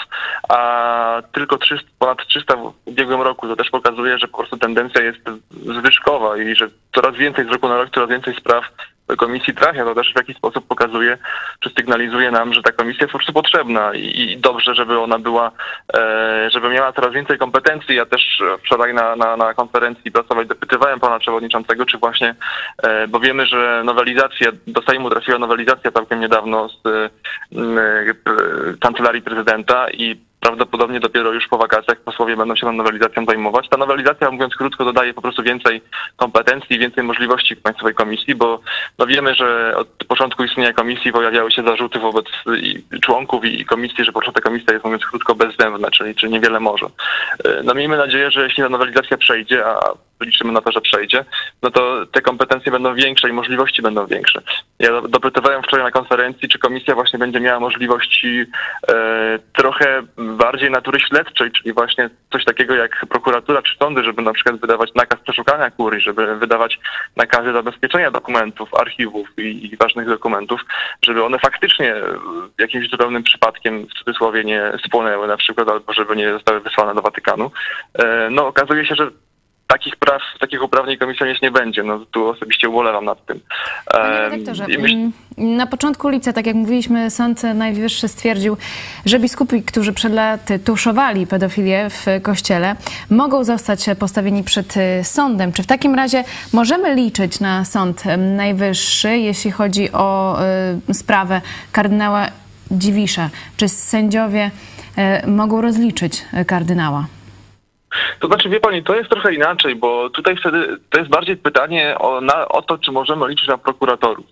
[0.49, 3.47] a tylko 300, ponad 300 w ubiegłym roku.
[3.47, 5.19] To też pokazuje, że po prostu tendencja jest
[5.51, 8.63] zwyżkowa i że coraz więcej z roku na rok, coraz więcej spraw
[9.07, 9.85] do komisji trafia.
[9.85, 11.17] To też w jakiś sposób pokazuje,
[11.59, 15.51] czy sygnalizuje nam, że ta komisja jest po prostu potrzebna i, dobrze, żeby ona była,
[15.97, 17.95] e, żeby miała coraz więcej kompetencji.
[17.95, 22.35] Ja też wczoraj na, na, na konferencji prasowej dopytywałem pana przewodniczącego, czy właśnie,
[22.83, 27.09] e, bo wiemy, że nowelizacja, do Sejmu trafiła nowelizacja całkiem niedawno z e,
[28.81, 33.69] kancelarii prezydenta i prawdopodobnie dopiero już po wakacjach posłowie będą się tą nowelizacją zajmować.
[33.69, 35.81] Ta nowelizacja, mówiąc krótko, dodaje po prostu więcej
[36.17, 38.59] kompetencji, więcej możliwości Państwowej Komisji, bo
[38.97, 42.25] no wiemy, że od początku istnienia komisji pojawiały się zarzuty wobec
[43.01, 46.59] członków i komisji, że po prostu ta komisja jest, mówiąc krótko, bezzębna, czyli, czyli niewiele
[46.59, 46.85] może.
[47.45, 49.79] E, No miejmy nadzieję, że jeśli ta nowelizacja przejdzie, a
[50.23, 51.25] liczymy na to, że przejdzie,
[51.61, 54.41] no to te kompetencje będą większe i możliwości będą większe.
[54.79, 58.45] Ja dopytywałem wczoraj na konferencji, czy komisja właśnie będzie miała możliwości
[58.89, 64.33] e, trochę bardziej natury śledczej, czyli właśnie coś takiego jak prokuratura czy sądy, żeby na
[64.33, 66.79] przykład wydawać nakaz przeszukania kurii, żeby wydawać
[67.15, 70.61] nakazy zabezpieczenia dokumentów, archiwów i, i ważnych dokumentów,
[71.05, 71.95] żeby one faktycznie
[72.59, 77.01] jakimś cudownym przypadkiem w cudzysłowie nie spłonęły na przykład, albo żeby nie zostały wysłane do
[77.01, 77.51] Watykanu.
[77.99, 79.11] E, no okazuje się, że
[79.73, 81.83] takich praw, takich uprawnień komisja mieć nie będzie.
[81.83, 83.39] No tu osobiście ubolewam nad tym.
[83.85, 85.11] Panie redaktorze, myśl- mm,
[85.57, 88.57] na początku lipca, tak jak mówiliśmy, Sąd Najwyższy stwierdził,
[89.05, 92.75] że biskupi, którzy przed laty tuszowali pedofilię w kościele,
[93.09, 95.53] mogą zostać postawieni przed y, sądem.
[95.53, 100.37] Czy w takim razie możemy liczyć na Sąd Najwyższy, jeśli chodzi o
[100.89, 102.27] y, sprawę kardynała
[102.71, 103.29] Dziwisza?
[103.57, 104.51] Czy sędziowie
[105.23, 107.05] y, mogą rozliczyć kardynała?
[108.19, 111.95] To znaczy, wie pani, to jest trochę inaczej, bo tutaj wtedy to jest bardziej pytanie
[111.99, 114.25] o, na, o to, czy możemy liczyć na prokuratorów.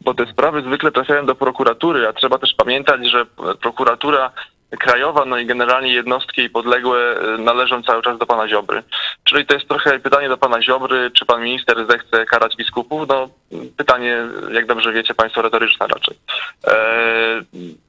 [0.00, 3.26] Bo te sprawy zwykle trafiają do prokuratury, a trzeba też pamiętać, że
[3.60, 4.30] prokuratura
[4.78, 8.82] krajowa, no i generalnie jednostki jej podległe e, należą cały czas do pana Ziobry.
[9.24, 13.08] Czyli to jest trochę pytanie do pana Ziobry, czy pan minister zechce karać biskupów?
[13.08, 13.28] No
[13.76, 14.16] pytanie,
[14.52, 16.16] jak dobrze wiecie państwo, retoryczne raczej.
[16.66, 16.74] E,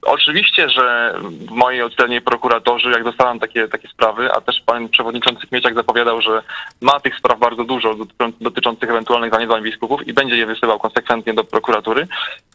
[0.02, 5.48] oczywiście, że w mojej ocenie prokuratorzy, jak dostaną takie, takie sprawy, a też pan przewodniczący
[5.48, 6.44] Kmieciak zapowiadał, że
[6.82, 11.34] ma tych spraw bardzo dużo dotyczą- dotyczących ewentualnych zaniedbań biskupów i będzie je wysyłał konsekwentnie
[11.34, 12.08] do prokuratury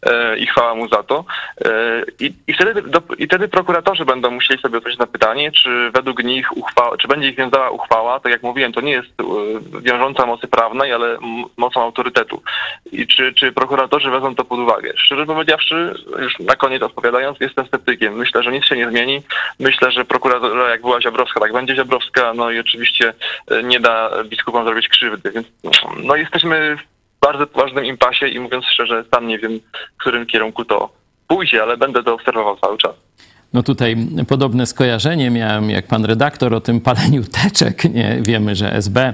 [0.03, 1.25] e, i chwała mu za to.
[1.65, 1.69] E,
[2.19, 6.23] i, i, wtedy, do, I wtedy prokuratorzy będą musieli sobie odpowiedzieć na pytanie, czy według
[6.23, 10.25] nich uchwała, czy będzie ich wiązała uchwała, tak jak mówiłem, to nie jest e, wiążąca
[10.25, 11.17] mocy prawnej, ale
[11.57, 12.41] mocą autorytetu.
[12.91, 14.93] I czy, czy prokuratorzy wezmą to pod uwagę?
[14.95, 18.13] Szczerze powiedziawszy, już na koniec odpowiadając, jestem sceptykiem.
[18.13, 19.21] Myślę, że nic się nie zmieni.
[19.59, 23.13] Myślę, że prokuratura jak była Ziobrowska, tak będzie Ziobrowska, no i oczywiście
[23.51, 25.31] e, nie da biskupom zrobić krzywdy.
[25.31, 25.47] Więc
[26.03, 29.59] no jesteśmy w bardzo poważnym impasie i mówiąc szczerze, sam nie wiem,
[29.95, 30.89] w którym kierunku to
[31.27, 32.95] pójdzie, ale będę to obserwował cały czas.
[33.53, 37.93] No tutaj podobne skojarzenie miałem jak pan redaktor o tym paleniu teczek.
[37.93, 38.17] Nie?
[38.21, 39.13] Wiemy, że SB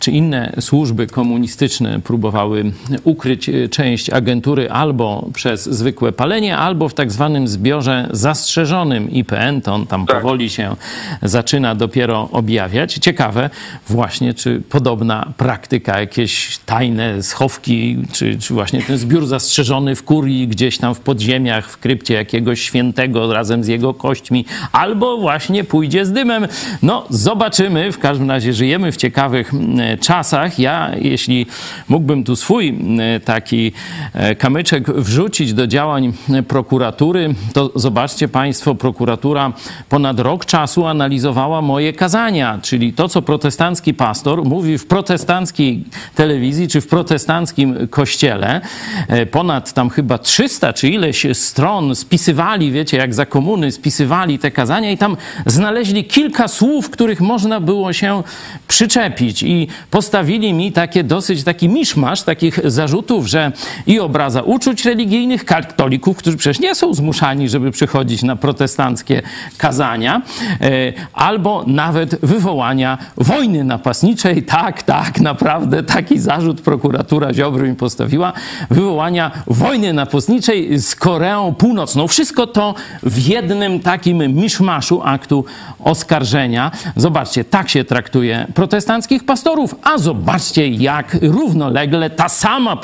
[0.00, 2.72] czy inne służby komunistyczne próbowały
[3.04, 9.60] ukryć e, część agentury albo przez zwykłe palenie, albo w tak zwanym zbiorze zastrzeżonym IPN.
[9.60, 10.16] To on tam Tak.
[10.16, 10.76] powoli się
[11.22, 12.94] zaczyna dopiero objawiać.
[12.94, 13.50] Ciekawe
[13.88, 20.48] właśnie, czy podobna praktyka, jakieś tajne schowki, czy, czy właśnie ten zbiór zastrzeżony w kurii
[20.48, 26.06] gdzieś tam w podziemiach, w krypcie jakiegoś świętego razem z jego kośćmi, albo właśnie pójdzie
[26.06, 26.46] z dymem.
[26.82, 27.92] No, zobaczymy.
[27.92, 30.58] W każdym razie żyjemy w ciekawych mm, czasach.
[30.58, 31.46] Ja, jeśli
[31.88, 33.72] mógłbym tu swój mm, taki
[34.14, 39.52] e, kamyczek wrzucić do działań e, prokuratury, to zobaczcie Państwo, prokuratura
[39.88, 46.68] ponad rok czasu analizowała moje kazania, czyli to, co protestancki pastor mówi w protestanckiej telewizji
[46.68, 48.60] czy w protestanckim kościele.
[49.08, 54.50] E, Ponad tam chyba 300 czy ileś stron spisywali, wiecie, jak za komuny spisywali te
[54.50, 58.22] kazania i tam znaleźli kilka słów, których można było się
[58.68, 63.52] przyczepić i postawili mi takie dosyć taki miszmasz takich zarzutów, że
[63.86, 69.22] i obraza uczuć religijnych katolików, którzy przecież nie są zmuszani, żeby przychodzić na protestanckie
[69.56, 70.22] kazania,
[70.60, 74.42] e, albo nawet wywołania wojny napastniczej.
[74.42, 78.32] Tak, tak, naprawdę taki zarzut prokuratura Ziobry mi postawiła.
[78.70, 82.08] Wywołania wojny napastniczej z Koreą Północną.
[82.08, 83.47] Wszystko to w jednym
[83.82, 85.44] takim miszmaszu aktu
[85.84, 86.70] oskarżenia.
[86.96, 92.76] Zobaczcie, tak się traktuje protestanckich pastorów, a zobaczcie, jak równolegle ta sama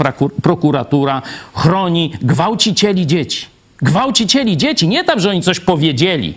[0.43, 1.23] prokuratura
[1.55, 3.47] chroni gwałcicieli dzieci.
[3.83, 6.35] Gwałcicieli dzieci, nie tak, że oni coś powiedzieli.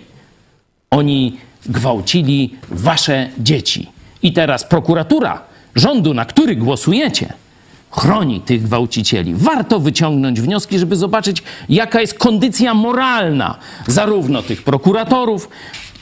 [0.90, 3.86] Oni gwałcili wasze dzieci.
[4.22, 5.40] I teraz prokuratura
[5.74, 7.32] rządu, na który głosujecie,
[7.90, 9.34] chroni tych gwałcicieli.
[9.34, 15.48] Warto wyciągnąć wnioski, żeby zobaczyć, jaka jest kondycja moralna zarówno tych prokuratorów,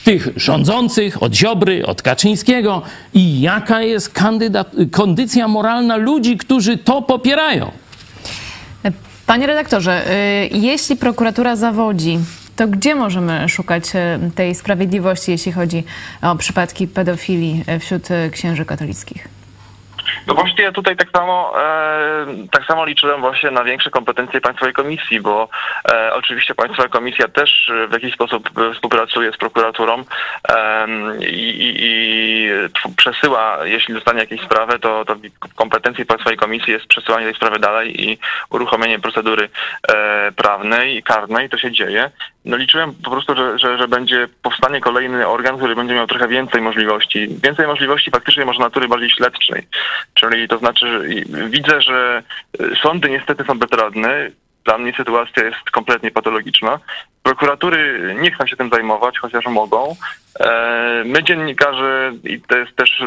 [0.04, 2.82] tych rządzących, od Ziobry, od Kaczyńskiego
[3.14, 7.70] i jaka jest kandydat, kondycja moralna ludzi, którzy to popierają.
[9.26, 12.18] Panie redaktorze, y, jeśli prokuratura zawodzi,
[12.56, 15.84] to gdzie możemy szukać y, tej sprawiedliwości, jeśli chodzi
[16.22, 19.35] o przypadki pedofilii y, wśród księży katolickich?
[20.26, 24.74] No właśnie ja tutaj tak samo e, tak samo liczyłem właśnie na większe kompetencje Państwowej
[24.74, 25.48] Komisji, bo
[25.88, 30.04] e, oczywiście Państwowa Komisja też w jakiś sposób e, współpracuje z prokuraturą
[30.48, 32.50] em, i, i,
[32.96, 35.16] przesyła, jeśli dostanie jakieś sprawę, to, to
[35.54, 38.18] kompetencji Państwowej Komisji jest przesyłanie tej sprawy dalej i
[38.50, 39.48] uruchomienie procedury
[39.88, 42.10] e, prawnej i karnej, to się dzieje.
[42.46, 46.28] No liczyłem po prostu, że, że, że będzie powstanie kolejny organ, który będzie miał trochę
[46.28, 47.28] więcej możliwości.
[47.42, 49.66] Więcej możliwości faktycznie może natury bardziej śledczej.
[50.14, 51.00] Czyli to znaczy, że
[51.48, 52.22] widzę, że
[52.60, 54.30] y, sądy niestety są bezradne.
[54.66, 56.78] Dla mnie sytuacja jest kompletnie patologiczna.
[57.22, 59.96] Prokuratury nie chcą się tym zajmować, chociaż mogą.
[60.40, 63.02] E, My dziennikarze, i to jest też,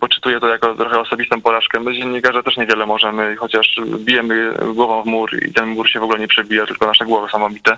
[0.00, 5.06] poczytuję to jako trochę osobistą porażkę, my dziennikarze też niewiele możemy, chociaż bijemy głową w
[5.06, 7.76] mur i ten mur się w ogóle nie przebija, tylko nasze głowy są obite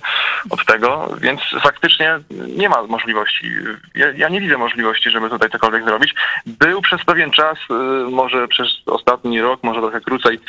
[0.49, 2.19] od tego, więc faktycznie
[2.57, 3.51] nie ma możliwości.
[3.95, 6.13] Ja, ja nie widzę możliwości, żeby tutaj cokolwiek zrobić.
[6.45, 7.73] Był przez pewien czas, e,
[8.11, 10.39] może przez ostatni rok, może trochę krócej,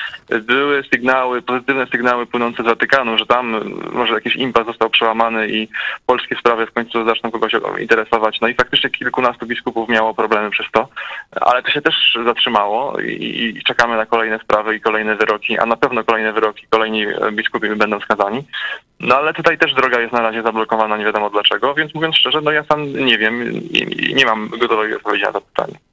[0.43, 3.61] były sygnały, pozytywne sygnały płynące z Watykanu, że tam e,
[3.93, 5.69] może jakiś impas został przełamany i
[6.07, 8.41] polskie sprawy w końcu zaczną kogoś interesować.
[8.41, 10.89] No i faktycznie kilkunastu biskupów miało problemy przez to,
[11.41, 15.67] ale to się też zatrzymało i, i czekamy na kolejne sprawy i kolejne wyroki, a
[15.67, 18.45] na pewno kolejne wyroki, kolejni e, biskupi będą skazani.
[19.01, 22.41] No ale tutaj też droga jest na razie zablokowana, nie wiadomo dlaczego, więc mówiąc szczerze,
[22.41, 25.92] no ja sam nie wiem i nie mam gotowej odpowiedzi na to pytanie.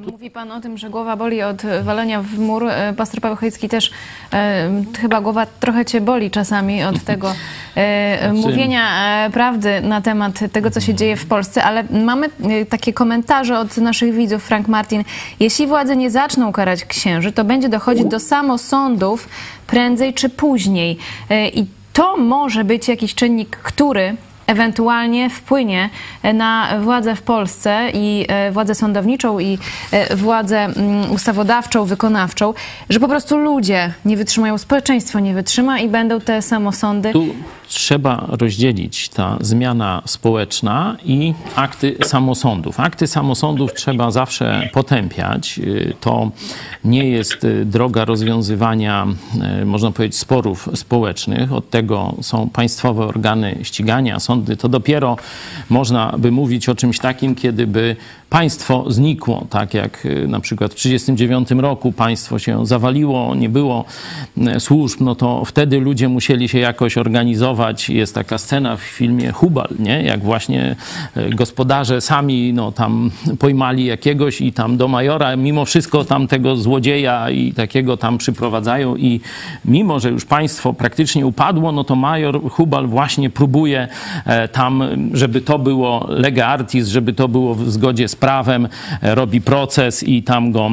[0.00, 2.68] Mówi pan o tym, że głowa boli od walenia w mur.
[2.68, 3.90] E, Pastor Paweł Chojecki też
[4.32, 4.70] e,
[5.00, 7.34] chyba głowa trochę cię boli czasami od tego
[7.74, 12.66] e, mówienia e, prawdy na temat tego, co się dzieje w Polsce, ale mamy e,
[12.66, 14.42] takie komentarze od naszych widzów.
[14.42, 15.04] Frank Martin,
[15.40, 19.28] jeśli władze nie zaczną karać księży, to będzie dochodzić do samosądów
[19.66, 20.98] prędzej czy później.
[21.30, 24.16] E, I to może być jakiś czynnik, który
[24.52, 25.90] ewentualnie wpłynie
[26.34, 29.58] na władzę w Polsce i e, władzę sądowniczą i
[29.90, 32.54] e, władzę mm, ustawodawczą, wykonawczą,
[32.90, 37.12] że po prostu ludzie nie wytrzymają, społeczeństwo nie wytrzyma i będą te samosądy.
[37.12, 37.26] Tu
[37.68, 42.80] trzeba rozdzielić ta zmiana społeczna i akty samosądów.
[42.80, 45.58] Akty samosądów trzeba zawsze potępiać.
[45.58, 46.30] Y, To
[46.84, 49.06] nie jest y, droga rozwiązywania,
[49.62, 51.52] y, można powiedzieć, sporów społecznych.
[51.52, 54.41] Od tego są państwowe organy ścigania, sądy.
[54.58, 55.16] To dopiero
[55.70, 57.96] można by mówić o czymś takim, kiedy by
[58.32, 63.84] państwo znikło, tak jak y, na przykład w 1939 roku państwo się zawaliło, nie było
[64.56, 67.90] y, służb, no to wtedy ludzie musieli się jakoś organizować.
[67.90, 70.02] Jest taka scena w filmie Hubal, nie?
[70.02, 70.76] jak właśnie
[71.16, 76.56] y, gospodarze sami no, tam pojmali jakiegoś i tam do majora, mimo wszystko tam tego
[76.56, 79.20] złodzieja i takiego tam przyprowadzają i
[79.64, 83.88] mimo, że już państwo praktycznie upadło, no to major Hubal właśnie próbuje
[84.26, 88.68] e, tam, żeby to było lega artis, żeby to było w zgodzie z prawem,
[89.02, 90.70] e, robi proces i tam go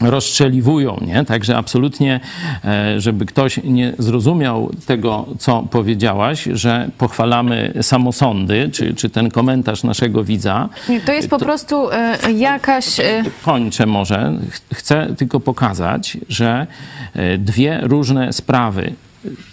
[0.00, 1.24] rozstrzeliwują, nie?
[1.24, 2.20] Także absolutnie,
[2.64, 9.82] e, żeby ktoś nie zrozumiał tego, co powiedziałaś, że pochwalamy samosądy, czy, czy ten komentarz
[9.84, 10.68] naszego widza.
[11.06, 12.86] To jest po prostu e, jakaś...
[13.44, 14.32] Kończę może.
[14.50, 16.66] Ch- Chcę tylko pokazać, że
[17.38, 18.92] dwie różne sprawy.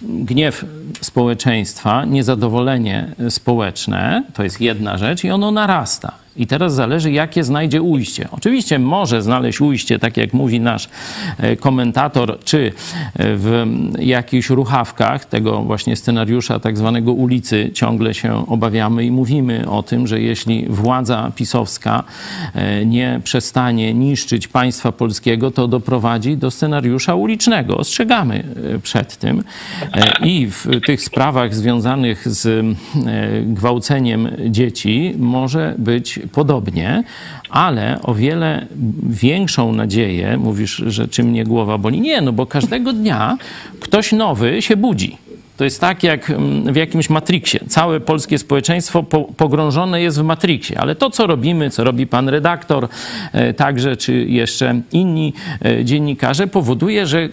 [0.01, 0.65] Gniew
[1.01, 6.11] społeczeństwa, niezadowolenie społeczne to jest jedna rzecz i ono narasta.
[6.37, 8.27] I teraz zależy, jakie znajdzie ujście.
[8.31, 10.89] Oczywiście może znaleźć ujście, tak jak mówi nasz
[11.37, 12.71] e, komentator, czy
[13.15, 13.65] w
[13.99, 20.07] jakichś ruchawkach tego właśnie scenariusza tak zwanego ulicy ciągle się obawiamy i mówimy o tym,
[20.07, 22.03] że jeśli władza pisowska
[22.53, 27.77] e, nie przestanie niszczyć państwa polskiego, to doprowadzi do scenariusza ulicznego.
[27.77, 28.43] Ostrzegamy
[28.75, 29.43] e, przed tym.
[29.93, 32.73] E, I w tych sprawach związanych z e,
[33.41, 37.03] gwałceniem dzieci może być podobnie,
[37.49, 38.67] ale o wiele
[39.09, 42.01] większą nadzieję, mówisz, że czy mnie głowa boli?
[42.01, 43.37] Nie, no bo każdego dnia
[43.79, 45.17] ktoś nowy się budzi.
[45.57, 47.59] To jest tak jak mm, w jakimś Matrixie.
[47.67, 52.29] Całe polskie społeczeństwo po, pogrążone jest w Matrixie, ale to, co robimy, co robi pan
[52.29, 52.87] redaktor,
[53.33, 55.33] e, także czy jeszcze inni
[55.65, 57.29] e, dziennikarze, powoduje, że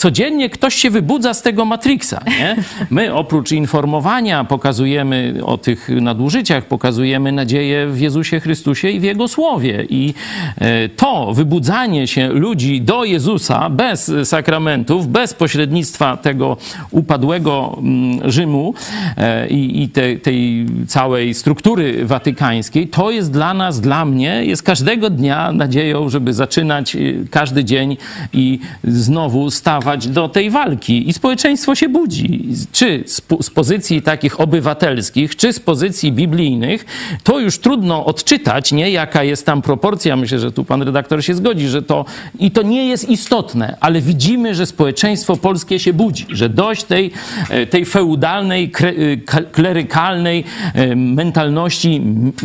[0.00, 2.20] codziennie ktoś się wybudza z tego Matrixa.
[2.26, 2.56] Nie?
[2.90, 9.28] My oprócz informowania pokazujemy o tych nadużyciach, pokazujemy nadzieję w Jezusie Chrystusie i w Jego
[9.28, 9.86] Słowie.
[9.88, 10.14] I
[10.58, 16.56] e, to wybudzanie się ludzi do Jezusa bez sakramentów, bez pośrednictwa tego
[16.90, 18.74] upadłego mm, Rzymu
[19.16, 24.62] e, i, i te, tej całej struktury watykańskiej, to jest dla nas, dla mnie, jest
[24.62, 27.96] każdego dnia nadzieją, żeby zaczynać y, każdy dzień
[28.32, 31.08] i znowu stawać do tej walki.
[31.08, 32.48] I społeczeństwo się budzi.
[32.72, 36.84] Czy z, z pozycji takich obywatelskich, czy z pozycji biblijnych,
[37.24, 38.90] to już trudno odczytać, nie?
[38.90, 40.16] Jaka jest tam proporcja.
[40.16, 42.04] Myślę, że tu pan redaktor się zgodzi, że to
[42.38, 47.10] i to nie jest istotne, ale widzimy, że społeczeństwo polskie się budzi, że dość tej,
[47.50, 52.02] e, tej feudalnej, e, ka- klerykalnej e, mentalności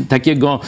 [0.09, 0.59] takiego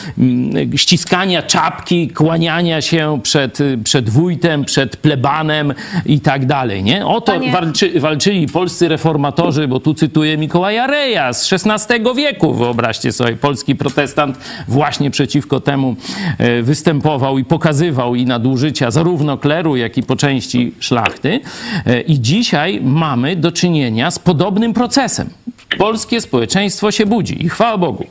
[0.76, 5.74] ściskania czapki, kłaniania się przed, przed wójtem, przed plebanem
[6.06, 7.06] i tak dalej, nie?
[7.06, 12.54] O to Panie- walczy, walczyli polscy reformatorzy, bo tu cytuję Mikołaja Reja z XVI wieku,
[12.54, 14.38] wyobraźcie sobie, polski protestant
[14.68, 15.96] właśnie przeciwko temu
[16.38, 21.40] e, występował i pokazywał i nadużycia zarówno kleru, jak i po części szlachty.
[21.86, 25.30] E, I dzisiaj mamy do czynienia z podobnym procesem.
[25.78, 28.06] Polskie społeczeństwo się budzi i chwała Bogu.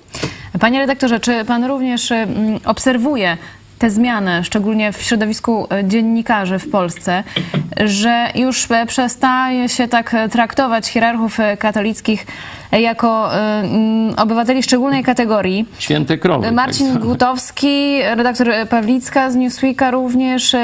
[0.61, 2.13] Panie redaktorze, czy pan również
[2.65, 3.37] obserwuje
[3.79, 7.25] te zmiany, szczególnie w środowisku e, dziennikarzy w Polsce,
[7.85, 12.27] że już e, przestaje się tak e, traktować hierarchów katolickich
[12.73, 13.31] jako
[14.17, 15.67] obywateli szczególnej kategorii?
[15.79, 16.53] Święte krowy.
[16.53, 17.03] Marcin tak.
[17.03, 20.57] Gutowski, redaktor Pawlicka z Newsweeka również,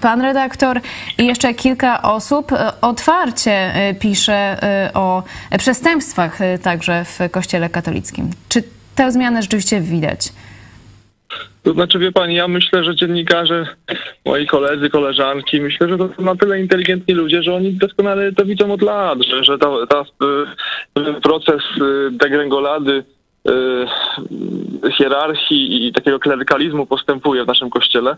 [0.00, 0.80] pan redaktor
[1.18, 4.56] i jeszcze kilka osób otwarcie pisze
[4.94, 5.22] o
[5.58, 8.30] przestępstwach także w kościele katolickim.
[8.48, 8.62] Czy
[8.94, 10.32] tę zmianę rzeczywiście widać?
[11.68, 13.66] To znaczy, wie pani, ja myślę, że dziennikarze,
[14.26, 18.44] moi koledzy, koleżanki, myślę, że to są na tyle inteligentni ludzie, że oni doskonale to
[18.44, 20.04] widzą od lat, że, że ta, ta,
[20.94, 23.04] ten proces y, degrengolady
[23.50, 28.16] y, hierarchii i takiego klerykalizmu postępuje w naszym kościele.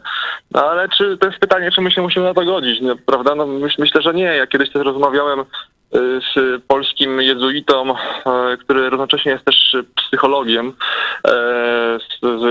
[0.50, 3.34] No, ale czy to jest pytanie, czy my się musimy na to godzić, no, prawda?
[3.34, 4.24] No, myśl, myślę, że nie.
[4.24, 5.44] Ja kiedyś też rozmawiałem
[5.92, 10.72] z polskim jezuitą, e, który równocześnie jest też psychologiem,
[11.24, 11.30] e,
[11.98, 12.44] z, z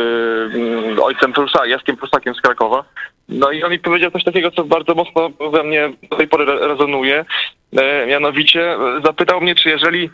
[0.56, 2.84] mm, ojcem Prusa, Jackiem Prusakiem z Krakowa.
[3.30, 6.44] No i on mi powiedział coś takiego, co bardzo mocno we mnie do tej pory
[6.44, 7.26] re- rezonuje.
[7.78, 10.10] E, mianowicie zapytał mnie, czy jeżeli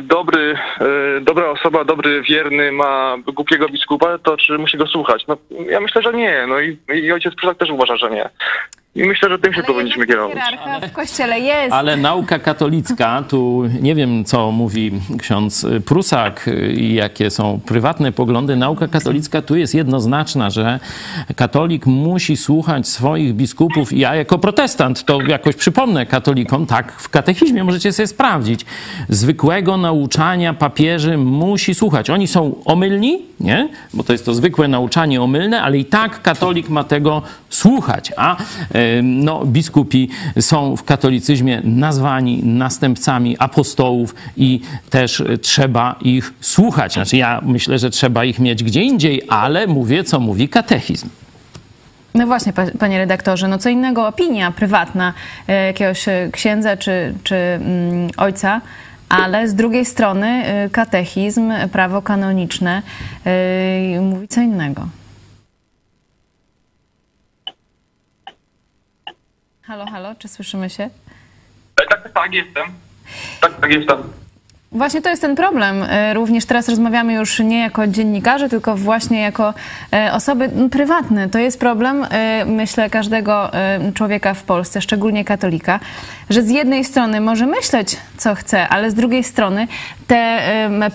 [0.00, 0.58] dobry,
[1.20, 5.26] dobra osoba, dobry wierny ma głupiego biskupa, to czy musi go słuchać?
[5.26, 5.36] No
[5.70, 6.46] ja myślę, że nie.
[6.48, 8.30] No i, i ojciec Prusak też uważa, że nie.
[8.96, 10.34] I myślę, że tym się powinniśmy kierować.
[10.34, 11.72] Hierarcha w kościele jest.
[11.72, 18.56] Ale nauka katolicka, tu nie wiem, co mówi ksiądz Prusak i jakie są prywatne poglądy.
[18.56, 20.80] Nauka katolicka tu jest jednoznaczna, że
[21.36, 23.92] katolik musi słuchać swoich biskupów.
[23.92, 28.66] Ja jako protestant to jakoś przypomnę katolikom, tak, w katechizmie możecie sobie sprawdzić.
[29.08, 32.10] Zwykłego nauczania papieży musi słuchać.
[32.10, 33.68] Oni są omylni, nie?
[33.94, 38.12] Bo to jest to zwykłe nauczanie omylne, ale i tak katolik ma tego słuchać.
[38.16, 38.36] A
[38.74, 40.08] e, no, biskupi
[40.40, 44.60] są w katolicyzmie nazwani następcami apostołów i
[44.90, 46.92] też trzeba ich słuchać.
[46.92, 51.08] Znaczy ja myślę, że trzeba ich mieć gdzie indziej, ale mówię, co mówi katechizm.
[52.14, 55.12] No właśnie, pa- panie redaktorze, no co innego opinia prywatna
[55.48, 58.60] e, jakiegoś e, księdza czy, czy mm, ojca,
[59.08, 62.82] ale z drugiej strony e, katechizm, prawo kanoniczne
[64.00, 64.86] mówi co innego.
[69.66, 70.90] Halo, halo, czy słyszymy się?
[71.74, 72.64] Tak, tak, jestem.
[73.40, 73.98] Tak, tak, jestem.
[74.72, 75.82] Właśnie to jest ten problem.
[75.82, 79.54] E, Również teraz rozmawiamy już nie jako dziennikarze, tylko właśnie jako
[79.92, 81.28] e, osoby prywatne.
[81.28, 83.50] To jest problem, e, myślę, każdego
[83.94, 85.80] człowieka w Polsce, szczególnie katolika,
[86.30, 89.68] że z jednej strony może myśleć, co chce, ale z drugiej strony
[90.06, 90.40] te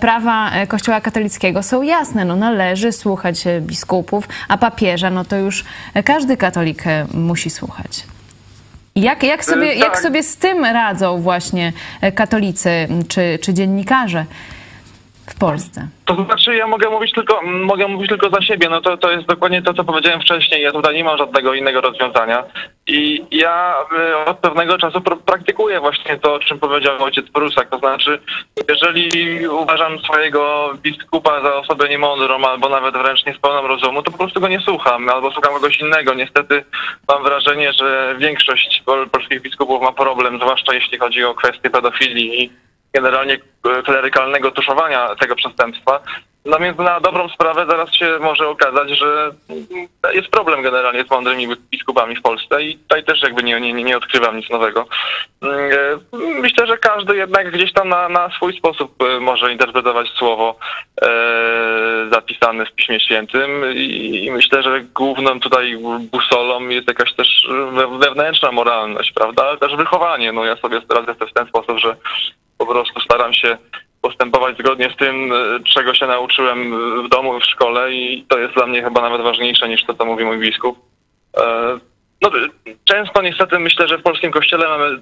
[0.00, 2.24] prawa Kościoła katolickiego są jasne.
[2.24, 5.64] No, należy słuchać biskupów, a papieża, no to już
[6.04, 8.04] każdy katolik musi słuchać.
[8.96, 9.78] Jak, jak, sobie, tak.
[9.78, 14.24] jak sobie z tym radzą właśnie e, katolicy czy, czy dziennikarze
[15.30, 15.88] w Polsce?
[16.04, 18.68] To znaczy, ja mogę mówić tylko, mogę mówić tylko za siebie.
[18.68, 20.62] No to, to jest dokładnie to, co powiedziałem wcześniej.
[20.62, 22.44] Ja tutaj nie mam żadnego innego rozwiązania.
[22.86, 27.70] I ja y, od pewnego czasu pr- praktykuję właśnie to, o czym powiedział ojciec Prusak.
[27.70, 28.20] To znaczy,
[28.68, 29.08] jeżeli
[29.48, 34.18] uważam swojego biskupa za osobę niemądrą, albo nawet wręcz nie z pełną rozumu, to po
[34.18, 36.14] prostu go nie słucham, albo słucham kogoś innego.
[36.14, 36.64] Niestety
[37.08, 42.52] mam wrażenie, że większość pol- polskich biskupów ma problem, zwłaszcza jeśli chodzi o kwestie pedofilii
[42.92, 43.38] generalnie
[43.78, 46.00] e, klerykalnego tuszowania tego przestępstwa.
[46.44, 49.30] No więc na dobrą sprawę zaraz się może okazać, że
[50.12, 53.96] jest problem generalnie z mądrymi biskupami w Polsce i tutaj też jakby nie, nie, nie
[53.96, 54.86] odkrywam nic nowego.
[55.42, 60.08] Mm, e, Myślę, że każdy jednak gdzieś tam na, na swój sposób e, może interpretować
[60.08, 60.56] słowo
[61.02, 61.08] e,
[62.12, 65.78] zapisane w Piśmie Świętym i, myślę, że główną tutaj
[66.12, 70.32] busolą jest jakaś też we- wewnętrzna moralność, prawda, ale też wychowanie.
[70.32, 71.96] No ja sobie radzę w ten sposób, że
[72.60, 73.58] po prostu staram się
[74.02, 75.36] postępować zgodnie z tym, e,
[75.74, 79.22] czego się nauczyłem w domu i w szkole i to jest dla mnie chyba nawet
[79.22, 80.78] ważniejsze niż to, co mówi mój biskup.
[81.36, 81.78] E,
[82.22, 82.30] No,
[82.84, 84.98] często niestety myślę, że w polskim kościele mamy e,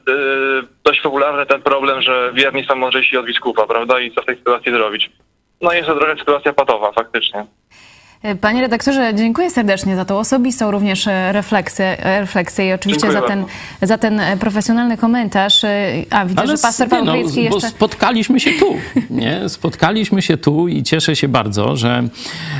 [0.85, 4.01] dość popularny ten problem, że wierni są mądrzejsi od biskupa, prawda?
[4.01, 5.11] I co w tej sytuacji zrobić?
[5.61, 7.47] No jest to trochę sytuacja patowa, faktycznie.
[8.23, 13.01] E, Panie redaktorze, dziękuję serdecznie za tą osobistą również e, refleksję, e, refleksję i oczywiście
[13.03, 13.45] Dziękuję za ten,
[13.83, 15.63] za ten profesjonalny komentarz.
[16.11, 17.69] A, widzę, że s- pastor Paweł no, Chojecki bo jeszcze...
[17.71, 18.75] spotkaliśmy się tu,
[19.11, 19.49] nie?
[19.49, 22.03] Spotkaliśmy się tu i cieszę się bardzo, że,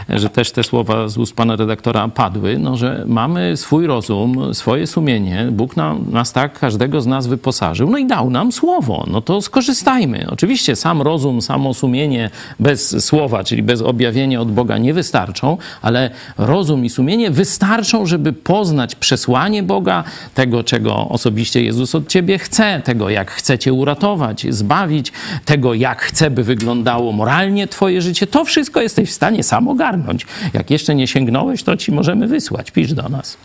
[0.09, 4.87] że też te słowa z ust pana redaktora padły, no, że mamy swój rozum, swoje
[4.87, 5.47] sumienie.
[5.53, 9.05] Bóg nam, nas tak, każdego z nas wyposażył, no i dał nam słowo.
[9.11, 10.27] No to skorzystajmy.
[10.31, 12.31] Oczywiście sam rozum, samo sumienie
[12.61, 15.48] bez słowa, czyli bez objawienia od Boga nie wystarczą,
[15.83, 22.39] ale rozum i sumienie wystarczą, żeby poznać przesłanie Boga, tego, czego osobiście Jezus od ciebie
[22.39, 25.13] chce, tego, jak chce cię uratować, zbawić,
[25.45, 28.27] tego, jak chce, by wyglądało moralnie twoje życie.
[28.27, 30.27] To wszystko jesteś w stanie sam ogarnąć.
[30.53, 32.71] Jak jeszcze nie sięgnąłeś, to ci możemy wysłać.
[32.71, 33.37] Pisz do nas.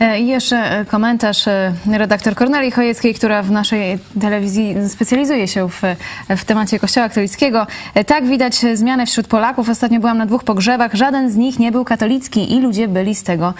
[0.00, 5.68] E, I jeszcze e, komentarz e, redaktor Korneli Chojeckiej, która w naszej telewizji specjalizuje się
[5.68, 5.82] w,
[6.28, 7.66] w temacie Kościoła katolickiego.
[7.94, 9.68] E, Tak widać zmianę wśród Polaków.
[9.68, 10.94] Ostatnio byłam na dwóch pogrzebach.
[10.94, 13.54] Żaden z nich nie był katolicki i ludzie byli z tego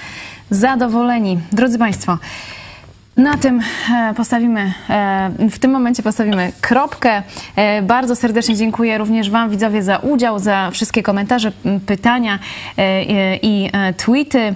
[0.51, 1.39] zadowoleni.
[1.53, 2.19] Drodzy Państwo,
[3.19, 3.61] na tym
[3.95, 7.23] e, postawimy, e, w tym momencie postawimy kropkę.
[7.57, 11.53] E, Bardzo serdecznie dziękuję również Wam, widzowie, za udział, za wszystkie komentarze,
[11.87, 12.39] pytania
[13.43, 14.55] i tweety.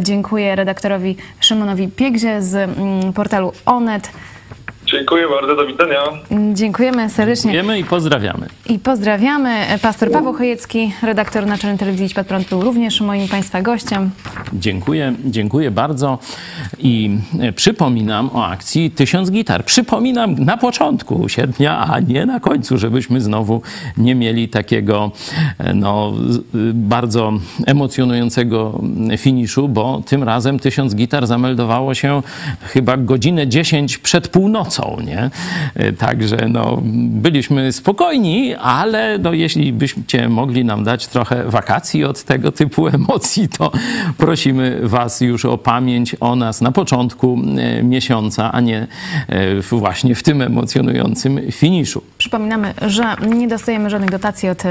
[0.00, 2.70] Dziękuję redaktorowi Szymonowi Piegzie z
[3.14, 4.10] portalu Onet.
[4.92, 5.98] Dziękuję bardzo, do widzenia.
[6.30, 8.46] Mm, Dziękujemy serdecznie Wiemy i pozdrawiamy.
[8.68, 9.66] i pozdrawiamy.
[9.82, 14.10] Pastor Paweł Chojecki, redaktor naczelny telewizji Idź Pod Prąd, był również moim Państwa gościem.
[14.52, 16.18] Dziękuję, dziękuję bardzo
[16.78, 19.64] i e, przypominam o akcji Tysiąc Gitar.
[19.64, 23.62] Przypominam na początku sierpnia, a nie na końcu, żebyśmy znowu
[23.96, 25.10] nie mieli takiego
[25.58, 26.12] e, no,
[26.54, 27.32] y, bardzo
[27.66, 28.80] emocjonującego
[29.18, 32.22] finiszu, bo tym razem Tysiąc Gitar zameldowało się
[32.62, 35.30] chyba godzinę 10 przed północą, nie?
[35.74, 36.78] E, Także no,
[37.22, 43.48] byliśmy spokojni, ale no, jeśli byście mogli nam dać trochę wakacji od tego typu emocji,
[43.48, 43.72] to
[44.18, 48.86] prosimy Was już o pamięć o nas na początku e, miesiąca, a nie
[49.62, 52.02] w- właśnie w tym emocjonującym finiszu.
[52.18, 54.62] Przypominamy, że nie dostajemy żadnych dotacji od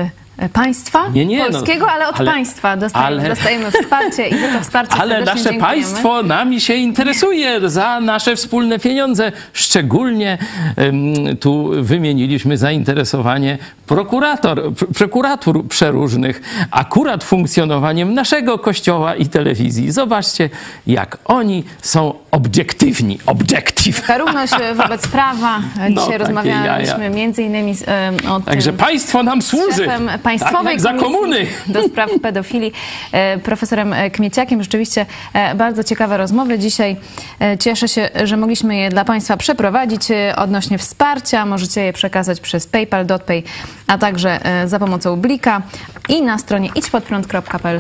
[0.54, 4.48] państwa Nie, nie, no, polskiego, ale od ale- państwa dostajemy, ale- dostajemy wsparcie i za
[4.48, 5.60] to wsparcie Ale nasze dziękujemy.
[5.60, 9.32] państwo nami się interesuje za nasze wspólne pieniądze.
[9.54, 10.38] Szczególnie
[10.76, 13.58] em, tu wymieniliśmy zainteresowanie
[13.88, 19.92] prokurator, pr- prokuratur przeróżnych, akurat funkcjonowaniem naszego kościoła i telewizji.
[19.92, 20.50] Zobaczcie,
[20.88, 23.20] jak oni są obiektywni.
[23.26, 24.02] Objective.
[24.08, 25.60] Ta równość e, wobec prawa.
[25.80, 27.10] E, No, Dzisiaj takie rozmawialiśmy jaja.
[27.10, 29.88] między innymi z, e, o Także państwo nam służy.
[30.24, 31.48] Tak Państwowej jak za komuny.
[31.68, 32.72] do spraw pedofilii,
[33.12, 34.64] e, profesorem Kmieciakiem.
[34.64, 36.60] Rzeczywiście e, bardzo ciekawe rozmowy.
[36.60, 36.96] Dzisiaj
[37.40, 40.02] e, cieszę się, że mogliśmy je dla Państwa przeprowadzić
[40.36, 41.46] odnośnie wsparcia.
[41.46, 43.44] Możecie je przekazać przez PayPal, DotPay,
[43.88, 45.62] a także za pomocą Blika
[46.10, 47.80] i na stronie idźpodprąd.pl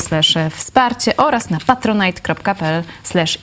[0.51, 2.83] wsparcie oraz na patronite.pl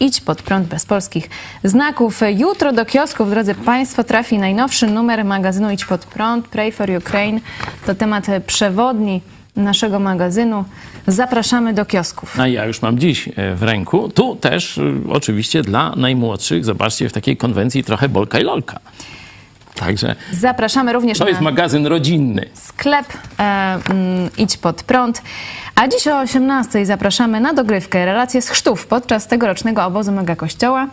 [0.00, 1.30] idź pod prąd bez polskich
[1.64, 2.20] znaków.
[2.36, 7.40] Jutro do kiosków, drodzy Państwo, trafi najnowszy numer magazynu Idź pod prąd, Pray for Ukraine.
[7.86, 8.40] To temat e,
[8.88, 9.20] przewodni
[9.56, 10.64] naszego magazynu.
[11.06, 12.40] Zapraszamy do kiosków.
[12.40, 14.08] A ja już mam dziś e, w ręku.
[14.08, 18.80] Tu też y, oczywiście dla najmłodszych, zobaczcie, w takiej konwencji trochę bolka i lolka.
[19.74, 22.48] Także Zapraszamy również to jest na magazyn rodzinny.
[22.54, 23.06] sklep
[23.38, 23.42] e,
[23.90, 25.22] mm, Idź pod prąd.
[25.74, 30.86] A dziś o 18 zapraszamy na dogrywkę relacje z chrztów podczas tegorocznego obozu Mega Kościoła.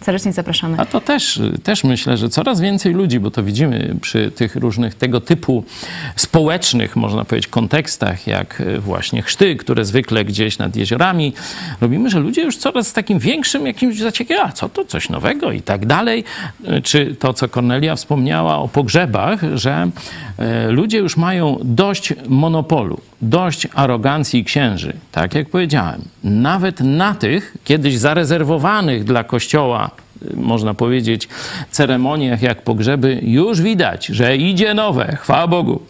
[0.00, 0.76] Serdecznie zapraszamy.
[0.78, 4.94] A to też, też myślę, że coraz więcej ludzi, bo to widzimy przy tych różnych
[4.94, 5.64] tego typu
[6.16, 11.32] społecznych, można powiedzieć, kontekstach, jak e, właśnie chrzty, które zwykle gdzieś nad jeziorami
[11.80, 15.52] robimy, że ludzie już coraz z takim większym jakimś zaciekawieniem, a co to, coś nowego
[15.52, 16.24] i tak dalej.
[16.64, 19.90] E, Czy to, co Kornelia wspomniała o pogrzebach, że
[20.38, 24.96] e, ludzie już mają dość monopolu, dość arogancji księży.
[25.12, 29.90] Tak jak powiedziałem, nawet na tych kiedyś zarezerwowanych dla Kościoła
[30.34, 31.28] można powiedzieć,
[31.70, 35.16] ceremoniach jak pogrzeby, już widać, że idzie nowe.
[35.20, 35.82] Chwała Bogu.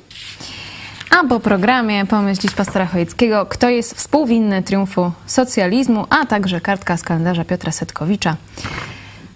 [1.11, 7.03] A po programie pomyślić pastora Chojeckiego, kto jest współwinny triumfu socjalizmu, a także kartka z
[7.03, 8.37] kalendarza Piotra Setkowicza.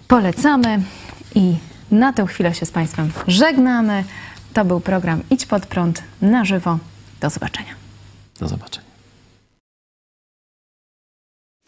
[0.07, 0.79] Polecamy
[1.35, 1.55] i
[1.91, 4.03] na tę chwilę się z Państwem żegnamy.
[4.53, 6.77] To był program Idź pod prąd na żywo.
[7.21, 7.74] Do zobaczenia.
[8.39, 8.95] Do zobaczenia.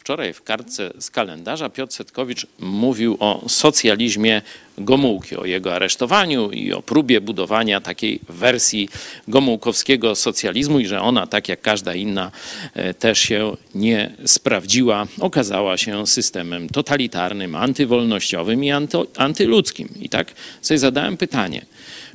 [0.07, 4.41] Wczoraj w kartce z kalendarza Piotr Setkowicz mówił o socjalizmie
[4.77, 8.89] Gomułki, o jego aresztowaniu i o próbie budowania takiej wersji
[9.27, 12.31] gomułkowskiego socjalizmu i że ona, tak jak każda inna,
[12.73, 15.07] e, też się nie sprawdziła.
[15.19, 19.89] Okazała się systemem totalitarnym, antywolnościowym i anty, antyludzkim.
[19.99, 21.65] I tak sobie zadałem pytanie.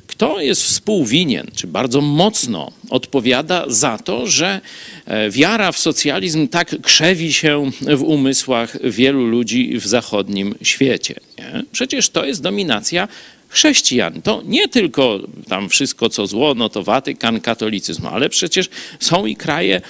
[0.07, 4.61] Kto jest współwinien, czy bardzo mocno odpowiada za to, że
[5.05, 11.15] e, wiara w socjalizm tak krzewi się w umysłach wielu ludzi w zachodnim świecie?
[11.37, 11.63] Nie?
[11.71, 13.07] Przecież to jest dominacja
[13.53, 14.21] chrześcijan.
[14.21, 19.35] To nie tylko tam wszystko co zło, no to Watykan, katolicyzm, ale przecież są i
[19.35, 19.81] kraje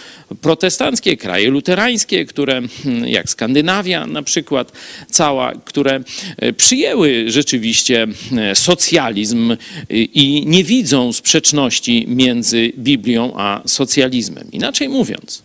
[0.41, 4.71] protestanckie, kraje luterańskie, które hmm, jak Skandynawia na przykład
[5.09, 6.03] cała, które
[6.37, 8.07] e, przyjęły rzeczywiście
[8.37, 9.57] e, socjalizm e,
[9.89, 14.51] i nie widzą sprzeczności między Biblią a socjalizmem.
[14.51, 15.43] Inaczej mówiąc,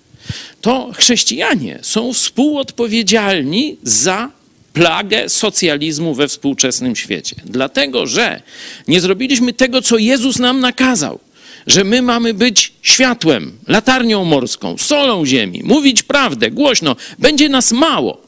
[0.61, 4.38] to chrześcijanie są współodpowiedzialni za
[4.79, 7.37] plagę socjalizmu we współczesnym świecie.
[7.45, 8.43] Dlatego, że
[8.89, 11.19] nie zrobiliśmy tego, co Jezus nam nakazał.
[11.67, 16.97] Że my mamy być światłem, latarnią morską, solą ziemi, mówić prawdę głośno.
[17.19, 18.21] Będzie nas mało,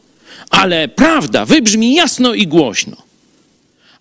[0.50, 2.96] ale prawda wybrzmi jasno i głośno.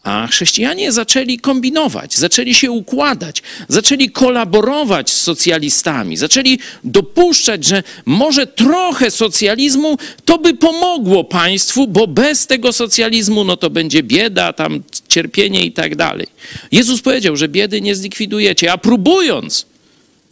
[0.04, 8.48] A chrześcijanie zaczęli kombinować, zaczęli się układać, zaczęli kolaborować z socjalistami, zaczęli dopuszczać, że może
[8.48, 14.84] trochę socjalizmu to by pomogło państwu, bo bez tego socjalizmu no to będzie bieda, tam
[15.08, 16.28] cierpienie i tak dalej.
[16.72, 19.66] Jezus powiedział, że biedy nie zlikwidujecie, a próbując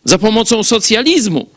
[0.05, 1.47] za pomocą socjalizmu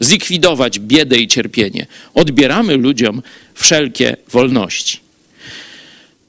[0.00, 3.22] zlikwidować biedę i cierpienie, odbieramy ludziom
[3.54, 5.00] wszelkie wolności.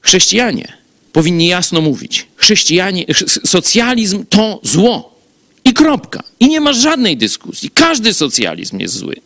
[0.00, 0.85] Chrześcijanie
[1.16, 3.04] powinni jasno mówić: chrześcijanie,
[3.44, 5.16] socjalizm to zło.
[5.64, 6.22] I kropka.
[6.40, 7.70] I nie ma żadnej dyskusji.
[7.74, 9.16] Każdy socjalizm jest zły.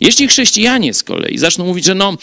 [0.00, 2.16] Jeśli chrześcijanie z kolei zaczną mówić, że no,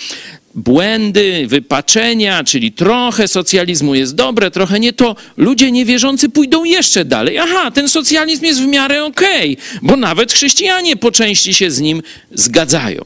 [0.55, 7.37] błędy, wypaczenia, czyli trochę socjalizmu jest dobre, trochę nie, to ludzie niewierzący pójdą jeszcze dalej.
[7.37, 11.79] Aha, ten socjalizm jest w miarę okej, okay, bo nawet chrześcijanie po części się z
[11.79, 12.01] nim
[12.31, 13.05] zgadzają.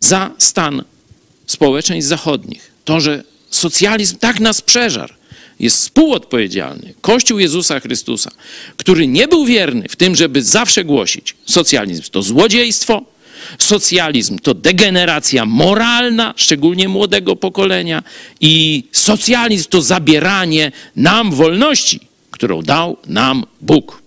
[0.00, 0.84] Za stan
[1.46, 5.14] społeczeństw zachodnich, to, że Socjalizm tak nas przeżarł.
[5.60, 6.94] Jest współodpowiedzialny.
[7.00, 8.30] Kościół Jezusa Chrystusa,
[8.76, 13.02] który nie był wierny w tym, żeby zawsze głosić: socjalizm to złodziejstwo,
[13.58, 18.02] socjalizm to degeneracja moralna, szczególnie młodego pokolenia,
[18.40, 22.00] i socjalizm to zabieranie nam wolności,
[22.30, 24.03] którą dał nam Bóg.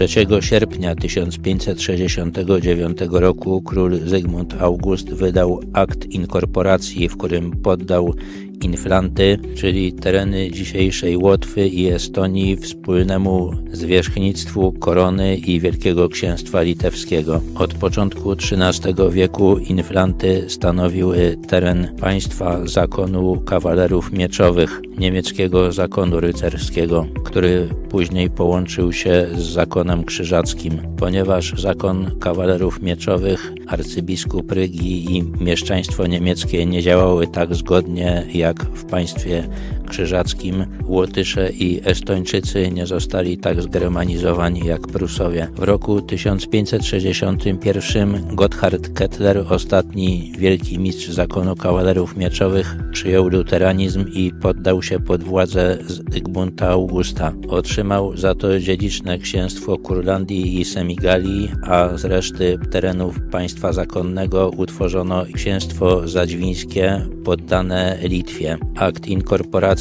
[0.00, 8.14] 3 sierpnia 1569 roku król Zygmunt August wydał akt inkorporacji, w którym poddał
[8.62, 17.40] Inflanty, czyli tereny dzisiejszej Łotwy i Estonii wspólnemu zwierzchnictwu korony i Wielkiego Księstwa Litewskiego.
[17.54, 27.68] Od początku XIII wieku Inflanty stanowiły teren państwa zakonu kawalerów mieczowych, niemieckiego zakonu rycerskiego, który
[27.88, 30.80] później połączył się z zakonem krzyżackim.
[30.96, 38.84] Ponieważ zakon kawalerów mieczowych, arcybiskup Rygi i mieszczaństwo niemieckie nie działały tak zgodnie jak w
[38.84, 39.48] państwie
[39.90, 45.48] krzyżackim Łotysze i Estończycy nie zostali tak zgermanizowani jak Prusowie.
[45.54, 54.82] W roku 1561 Gotthard Kettler, ostatni wielki mistrz zakonu kawalerów mieczowych, przyjął luteranizm i poddał
[54.82, 55.78] się pod władzę
[56.12, 57.32] Zygmunta Augusta.
[57.48, 65.24] Otrzymał za to dziedziczne księstwo Kurlandii i Semigalii, a z reszty terenów państwa zakonnego utworzono
[65.34, 68.58] księstwo zadźwińskie poddane Litwie.
[68.76, 69.79] Akt inkorporacji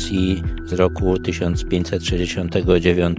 [0.66, 3.18] z roku 1569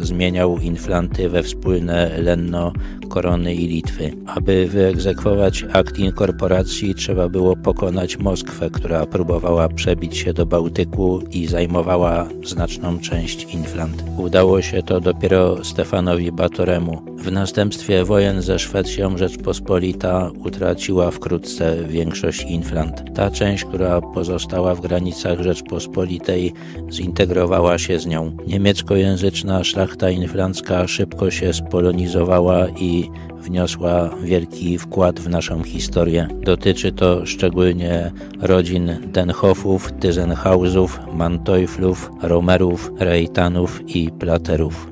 [0.00, 2.72] zmieniał inflanty we wspólne lenno
[3.10, 4.12] korony i Litwy.
[4.26, 11.46] Aby wyegzekwować akt inkorporacji trzeba było pokonać Moskwę, która próbowała przebić się do Bałtyku i
[11.46, 14.04] zajmowała znaczną część Inflant.
[14.18, 17.02] Udało się to dopiero Stefanowi Batoremu.
[17.20, 23.14] W następstwie wojen ze Szwecją Rzeczpospolita utraciła wkrótce większość Inflant.
[23.14, 26.52] Ta część, która pozostała w granicach Rzeczpospolitej,
[26.90, 28.36] zintegrowała się z nią.
[28.46, 32.99] Niemieckojęzyczna szlachta inflancka szybko się spolonizowała i
[33.38, 36.28] wniosła wielki wkład w naszą historię.
[36.42, 44.89] Dotyczy to szczególnie rodzin Denhoffów, Tyzenhausów, Manteufflów, Romerów, Reitanów i Platerów.